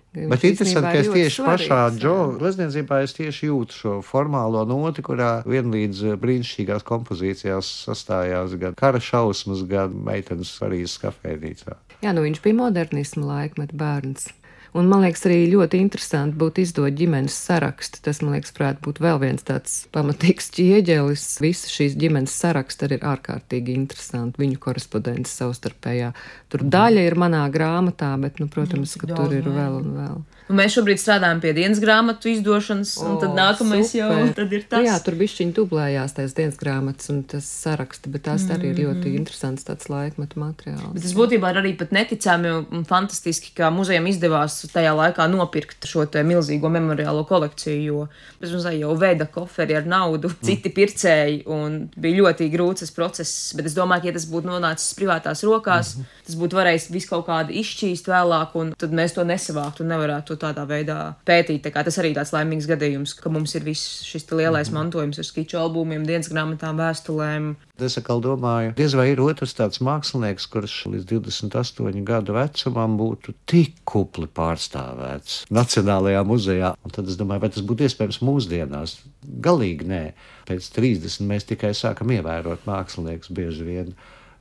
Bet 0.09 0.41
interesanti, 0.47 0.89
ka 0.89 1.01
es 1.03 1.07
tieši 1.13 1.35
svarīgs, 1.37 1.67
pašā 1.69 2.37
glezniecībā 2.41 3.03
es 3.05 3.13
tieši 3.13 3.51
jūtu 3.51 3.77
šo 3.77 3.91
formālo 4.01 4.63
noti, 4.65 5.03
kurā 5.05 5.43
vienlīdz 5.45 6.15
brīnišķīgās 6.23 6.85
kompozīcijās 6.87 7.69
sastājās 7.85 8.57
gan 8.57 8.73
kara 8.79 8.97
šausmas, 8.97 9.61
gan 9.69 9.93
meitenes 10.07 10.55
Parīzes 10.57 10.97
kafejnīcā. 11.03 11.77
Jā, 12.01 12.15
nu 12.17 12.25
viņš 12.25 12.41
bija 12.41 12.57
modernismu 12.57 13.29
laikmeta 13.29 13.77
bērns. 13.77 14.31
Un 14.77 14.89
man 14.89 15.01
liekas, 15.01 15.23
arī 15.25 15.47
ļoti 15.49 15.79
interesanti 15.81 16.37
būtu 16.39 16.61
izdot 16.61 16.93
ģimenes 16.97 17.35
sarakstu. 17.47 18.01
Tas, 18.05 18.21
man 18.21 18.35
liekas, 18.37 18.53
varētu 18.57 18.83
būt 18.85 19.01
vēl 19.01 19.21
viens 19.23 19.45
tāds 19.45 19.79
pamatīgs 19.95 20.51
ķieģelis. 20.57 21.25
Visa 21.41 21.71
šīs 21.73 21.97
ģimenes 21.99 22.35
saraksta 22.43 22.85
arī 22.85 22.99
ir 22.99 23.07
ārkārtīgi 23.09 23.77
interesanti. 23.79 24.41
Viņu 24.43 24.59
korespondence 24.61 25.33
savstarpējā. 25.33 26.11
Tur 26.53 26.65
daļa 26.77 27.07
ir 27.09 27.17
manā 27.19 27.41
grāmatā, 27.53 28.13
bet, 28.21 28.37
nu, 28.41 28.49
protams, 28.51 28.93
ka 28.99 29.09
tur 29.09 29.33
ir 29.39 29.49
vēl 29.49 29.81
un 29.81 29.95
vēl. 29.97 30.21
Un 30.49 30.57
mēs 30.57 30.73
šobrīd 30.73 30.97
strādājam 30.97 31.39
pie 31.43 31.51
dienas 31.53 31.77
grāmatu 31.81 32.31
izdošanas, 32.31 32.95
un 33.03 33.11
o, 33.11 33.17
tad 33.21 33.35
nākamais 33.37 33.91
super. 33.91 33.99
jau 34.01 34.29
tad 34.39 34.53
ir 34.57 34.63
tas. 34.65 34.81
Nu 34.81 34.89
jā, 34.89 34.95
tur 35.05 35.17
bišķiņi 35.19 35.53
dublējās 35.59 36.15
tās 36.17 36.33
dienas 36.37 36.57
grāmatas 36.57 37.11
un 37.13 37.19
tas 37.29 37.45
saraksti, 37.45 38.09
bet 38.09 38.25
tās 38.25 38.47
mm. 38.47 38.55
arī 38.55 38.71
ir 38.71 38.79
ļoti 38.87 39.03
mm. 39.03 39.19
interesants 39.19 39.67
tāds 39.67 39.91
laikmetu 39.93 40.41
materiāls. 40.41 40.95
Bet 40.95 41.05
tas 41.05 41.13
būtībā 41.17 41.51
ir 41.53 41.61
arī 41.61 41.75
pat 41.77 41.93
neticami 41.93 42.53
un 42.65 42.87
fantastiski, 42.89 43.53
ka 43.59 43.69
muzejam 43.73 44.09
izdevās 44.09 44.57
tajā 44.73 44.95
laikā 44.97 45.29
nopirkt 45.29 45.85
šo 45.89 46.07
milzīgo 46.25 46.73
memoriālo 46.73 47.21
kolekciju, 47.29 47.83
jo 47.85 48.07
bez 48.41 48.55
mazliet 48.55 48.81
jau 48.81 48.95
veda 48.97 49.29
koferi 49.29 49.77
ar 49.77 49.85
naudu, 49.85 50.33
mm. 50.33 50.41
citi 50.49 50.73
pircēji, 50.73 51.43
un 51.53 51.83
bija 51.93 52.23
ļoti 52.23 52.49
grūts 52.49 52.89
process, 52.95 53.53
bet 53.53 53.69
es 53.69 53.77
domāju, 53.77 54.07
ka 54.07 54.09
ja 54.09 54.17
tas 54.17 54.25
būtu 54.33 54.49
nonācis 54.49 54.97
privātās 54.97 55.45
rokās, 55.45 55.93
mm 55.93 56.01
-hmm. 56.01 56.18
Tas 56.29 56.37
būtu 56.39 56.59
varējis 56.59 56.89
visu 56.93 57.09
kaut 57.09 57.25
kādi 57.27 57.57
izšķīst 57.63 58.09
vēlāk, 58.09 58.53
un 58.59 58.73
tad 58.79 58.93
mēs 58.95 59.15
to 59.17 59.25
nesavāktu 59.25 59.83
un 59.83 59.93
nevarētu 59.95 60.33
to 60.33 60.37
tādā 60.45 60.65
veidā 60.69 60.99
pētīt. 61.25 61.65
Tā 61.65 61.83
tas 61.85 61.97
arī 62.01 62.13
tāds 62.17 62.33
laimīgs 62.35 62.69
gadījums, 62.69 63.15
ka 63.17 63.31
mums 63.33 63.55
ir 63.57 63.65
viss 63.65 64.03
šis 64.05 64.27
lielais 64.29 64.69
mm. 64.69 64.77
mantojums 64.77 65.21
ar 65.21 65.27
skiču 65.27 65.57
albumiem, 65.61 66.05
dienas 66.07 66.29
grāmatām, 66.31 66.77
vēstulēm. 66.79 67.55
Es 67.79 67.95
atkal 67.97 68.19
domāju, 68.21 68.73
diez 68.77 68.93
vai 68.97 69.07
ir 69.13 69.21
otrs 69.23 69.55
tāds 69.55 69.79
mākslinieks, 69.85 70.49
kurš 70.51 70.75
līdz 70.91 71.07
28 71.13 72.03
gadu 72.07 72.35
vecumam 72.35 72.97
būtu 72.99 73.33
tik 73.49 73.79
kupli 73.87 74.27
pārstāvēts 74.27 75.45
Nacionālajā 75.55 76.25
muzejā. 76.27 76.73
Un 76.83 76.93
tad 76.93 77.09
es 77.09 77.17
domāju, 77.19 77.45
vai 77.45 77.51
tas 77.55 77.65
būtu 77.65 77.87
iespējams 77.87 78.21
mūsdienās? 78.27 78.99
Galīgi 79.47 79.87
nē. 79.87 80.03
Pēc 80.49 80.69
30 80.75 81.27
mēs 81.29 81.47
tikai 81.47 81.71
sākam 81.77 82.11
ievērot 82.13 82.67
māksliniekus 82.67 83.31
bieži 83.35 83.67
vien 83.67 83.93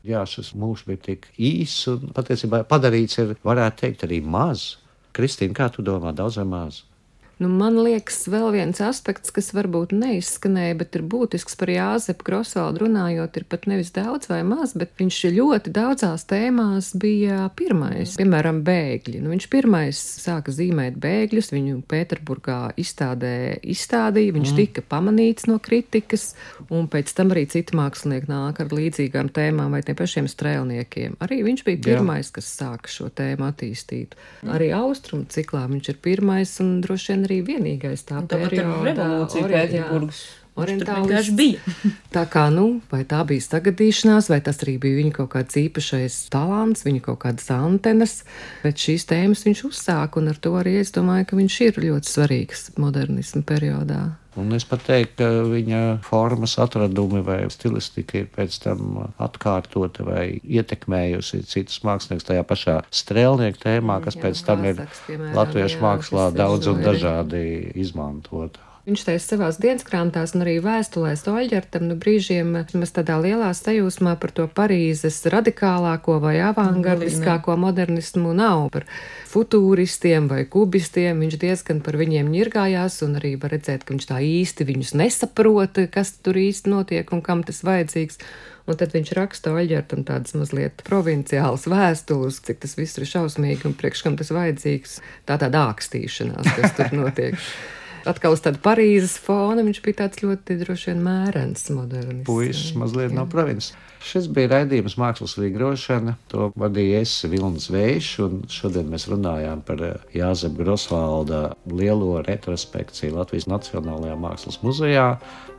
jā, 0.07 0.25
šis 0.29 0.53
mūžs 0.59 0.85
bija 0.89 1.03
tik 1.11 1.31
īss 1.39 1.89
un 1.93 2.13
patiesībā 2.17 2.63
padarīts 2.69 3.19
ir, 3.23 3.35
varētu 3.47 3.85
teikt, 3.85 4.05
arī 4.07 4.21
maz. 4.23 4.77
Kristīna, 5.17 5.57
kā 5.57 5.69
tu 5.75 5.83
domā, 5.83 6.13
daudz 6.15 6.39
vai 6.39 6.47
maz? 6.47 6.83
Nu, 7.39 7.47
man 7.55 7.77
liekas, 7.79 8.25
vēl 8.27 8.49
viens 8.51 8.81
aspekts, 8.83 9.31
kas 9.31 9.53
varbūt 9.55 9.93
neizskanēja, 9.95 10.75
bet 10.81 10.97
ir 10.99 11.05
būtisks 11.07 11.55
par 11.59 11.71
Jāzepu 11.71 12.27
Grosvaldu 12.27 12.83
runājot, 12.83 13.37
ir 13.39 13.45
pat 13.47 13.69
nevis 13.71 13.93
daudz 13.95 14.27
vai 14.27 14.41
maz, 14.43 14.73
bet 14.79 14.91
viņš 14.99 15.19
ļoti 15.37 15.71
daudzās 15.75 16.27
tēmās 16.27 16.91
bija 16.99 17.45
pirmais. 17.55 18.17
Piemēram, 18.19 18.65
bēgļi. 18.67 19.21
Nu, 19.23 19.31
viņš 19.31 19.47
pirmais 19.53 20.01
sāka 20.25 20.51
zīmēt 20.55 20.99
bēgļus, 20.99 21.53
viņu 21.55 21.85
Pēterburgā 21.87 22.59
izstādē 22.83 23.61
izstādīja, 23.63 24.35
viņš 24.35 24.51
mm. 24.51 24.59
tika 24.59 24.85
pamanīts 24.91 25.47
no 25.47 25.61
kritikas, 25.63 26.33
un 26.75 26.91
pēc 26.91 27.15
tam 27.15 27.31
arī 27.37 27.47
citi 27.55 27.79
mākslinieki 27.79 28.33
nāk 28.33 28.65
ar 28.65 28.75
līdzīgām 28.75 29.31
tēmām 29.31 29.79
vai 29.79 29.85
tiem 29.87 30.01
pašiem 30.03 30.27
strēlniekiem. 30.35 31.21
Arī 31.23 31.45
viņš 31.47 31.65
bija 31.71 31.85
pirmais, 31.87 32.33
Jā. 32.33 32.41
kas 32.41 32.51
sāka 32.59 32.91
šo 32.91 33.13
tēmu 33.15 33.47
attīstīt. 33.47 34.19
Arī 34.51 34.73
austrumu 34.75 35.31
ciklā 35.31 35.69
viņš 35.71 35.95
ir 35.95 36.03
pirmais 36.03 36.59
un 36.67 36.81
droši 36.83 37.15
vien 37.15 37.28
arī 37.29 37.41
vienīgais 37.53 38.05
tā 38.09 38.25
perioda. 38.27 38.83
Revolūcija 38.89 39.53
Pēterburgas 39.53 40.23
vienkārši 40.59 41.35
bija. 41.39 41.75
tā 42.17 42.25
kā, 42.31 42.49
nu, 42.55 42.81
vai 42.93 43.05
tā 43.09 43.23
bija 43.29 43.45
sagadīšanās, 43.47 44.31
vai 44.33 44.41
tas 44.45 44.63
arī 44.65 44.79
bija 44.83 45.01
viņa 45.01 45.17
kaut 45.21 45.33
kāds 45.37 45.59
īpašais 45.61 46.21
talants, 46.33 46.87
viņa 46.87 47.05
kaut 47.09 47.23
kādas 47.25 47.51
antenas, 47.55 48.23
bet 48.65 48.81
šīs 48.81 49.09
tēmas 49.09 49.45
viņš 49.49 49.67
uzsāka, 49.71 50.23
un 50.23 50.33
ar 50.33 50.41
to 50.43 50.55
arī 50.61 50.79
es 50.83 50.95
domāju, 50.95 51.31
ka 51.31 51.41
viņš 51.41 51.61
ir 51.69 51.83
ļoti 51.89 52.15
svarīgs 52.15 52.71
modernismu 52.81 53.45
periodā. 53.49 54.07
Un 54.39 54.55
es 54.55 54.63
pat 54.69 54.85
teiktu, 54.87 55.17
ka 55.19 55.29
viņa 55.51 55.81
formas 56.07 56.55
atradumi 56.63 57.25
vai 57.27 57.41
stilistika 57.51 58.21
ir 58.21 58.29
pēc 58.31 58.59
tam 58.63 59.01
atkārtota 59.19 60.07
vai 60.07 60.25
ietekmējusi 60.45 61.43
citus 61.49 61.81
māksliniekus 61.87 62.29
tajā 62.29 62.45
pašā 62.47 62.77
strēlnieku 63.01 63.63
tēmā, 63.65 63.99
kas 64.05 64.19
jā, 64.19 64.23
pēc 64.27 64.45
tam 64.47 64.63
ir 64.69 64.85
piemēram, 65.09 65.35
latviešu 65.41 65.79
jā, 65.81 65.83
mākslā 65.83 66.31
daudz 66.37 66.71
un 66.71 66.85
dažādi 66.87 67.43
izmantota. 67.83 68.68
Viņš 68.89 69.03
teica 69.05 69.21
savās 69.21 69.59
dienas 69.61 69.85
grāmatās 69.85 70.33
un 70.33 70.47
arī 70.47 70.55
vēstulēs 70.65 71.27
Oļģertam, 71.29 71.91
nu 71.91 71.97
brīžiem 72.01 72.55
mēs 72.57 72.95
tādā 72.97 73.19
lielā 73.21 73.51
sajūsmā 73.53 74.15
par 74.17 74.33
to 74.33 74.47
Parīzes 74.49 75.19
radikālāko 75.29 76.15
vai 76.23 76.39
avangardiskāko 76.47 77.59
modernismu 77.61 78.33
nav. 78.39 78.71
Par 78.73 78.87
futūristiem 79.29 80.31
vai 80.33 80.47
kubistiem 80.49 81.21
viņš 81.21 81.37
diezgan 81.43 81.85
par 81.85 82.01
viņiem 82.01 82.33
ņirgājās 82.33 82.97
un 83.05 83.21
arī 83.21 83.35
var 83.37 83.53
redzēt, 83.59 83.85
ka 83.85 83.93
viņš 83.93 84.09
tā 84.09 84.25
īsti 84.25 84.71
viņus 84.73 84.97
nesaprot, 84.97 85.85
kas 85.93 86.17
tur 86.25 86.41
īsti 86.41 86.73
notiek 86.73 87.13
un 87.13 87.21
kam 87.21 87.45
tas 87.45 87.61
vajadzīgs. 87.69 88.25
Un 88.69 88.77
tad 88.81 88.97
viņš 88.97 89.13
raksta 89.21 89.53
Oļģertam 89.53 90.09
tādas 90.09 90.33
mazliet 90.33 90.81
provinciālas 90.89 91.69
vēstules, 91.69 92.41
cik 92.41 92.65
tas 92.65 92.81
viss 92.81 92.97
ir 92.97 93.05
šausmīgi 93.13 93.69
un 93.69 93.77
priekš 93.77 94.09
kam 94.09 94.17
tas 94.17 94.33
vajadzīgs. 94.33 95.03
Tā 95.29 95.37
tāda 95.45 95.67
ākstīšanās, 95.75 96.57
kas 96.57 96.81
tur 96.81 96.97
notiek. 97.05 97.37
Atkal 98.11 98.35
uz 98.37 98.43
tādu 98.45 98.61
Parīzes 98.65 99.19
fona 99.23 99.65
viņš 99.67 99.83
bija 99.85 100.01
tāds 100.05 100.23
ļoti 100.25 100.59
droši 100.63 100.93
vien 100.93 101.05
mērens, 101.05 101.69
moderns. 101.75 102.25
Puisis 102.29 102.75
mazliet 102.79 103.13
jā. 103.13 103.17
no 103.19 103.27
provinces. 103.31 103.75
Šis 104.05 104.29
bija 104.31 104.53
raidījums 104.53 104.95
Mākslas 105.01 105.35
vingrošana. 105.39 106.15
To 106.33 106.53
vadīja 106.59 107.03
es 107.03 107.17
Vilnis 107.27 107.67
Vējš, 107.73 108.11
un 108.25 108.39
šodien 108.53 108.89
mēs 108.93 109.09
runājām 109.11 109.65
par 109.67 109.83
eh, 109.85 109.97
Jāzep 110.15 110.55
Grosvalda 110.61 111.57
lielo 111.67 112.23
retrospekciju 112.27 113.17
Latvijas 113.19 113.49
Nacionālajā 113.51 114.17
Mākslas 114.23 114.61
muzejā 114.63 115.09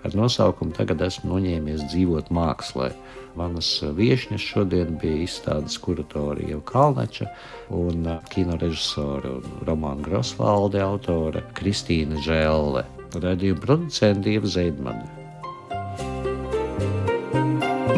ar 0.06 0.16
nosaukumu 0.16 0.76
Tagad 0.78 1.04
esmu 1.04 1.34
noņēmies 1.36 1.86
dzīvot 1.92 2.32
mākslā. 2.36 2.90
Manas 3.40 3.70
viesņas 3.96 4.48
šodien 4.54 4.96
bija 5.02 5.26
izstādes 5.28 5.78
kuratorija 5.84 6.60
Kalneča 6.70 7.30
un 7.76 8.08
kino 8.34 8.58
režisora 8.62 9.36
un 9.38 9.62
romāna 9.68 10.04
Grosvalde 10.08 10.82
autore 10.84 11.44
Kristīna 11.60 12.24
Žēlle. 12.26 12.88
Radījuma 13.20 13.66
producenta 13.66 14.32
Ieva 14.32 14.50
Zeidmane. 14.58 15.19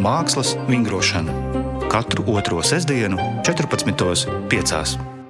Mākslas 0.02 0.56
vingrošana 0.66 1.34
katru 1.92 2.24
otro 2.34 2.64
sestdienu, 2.66 3.22
14.5. 3.46 5.21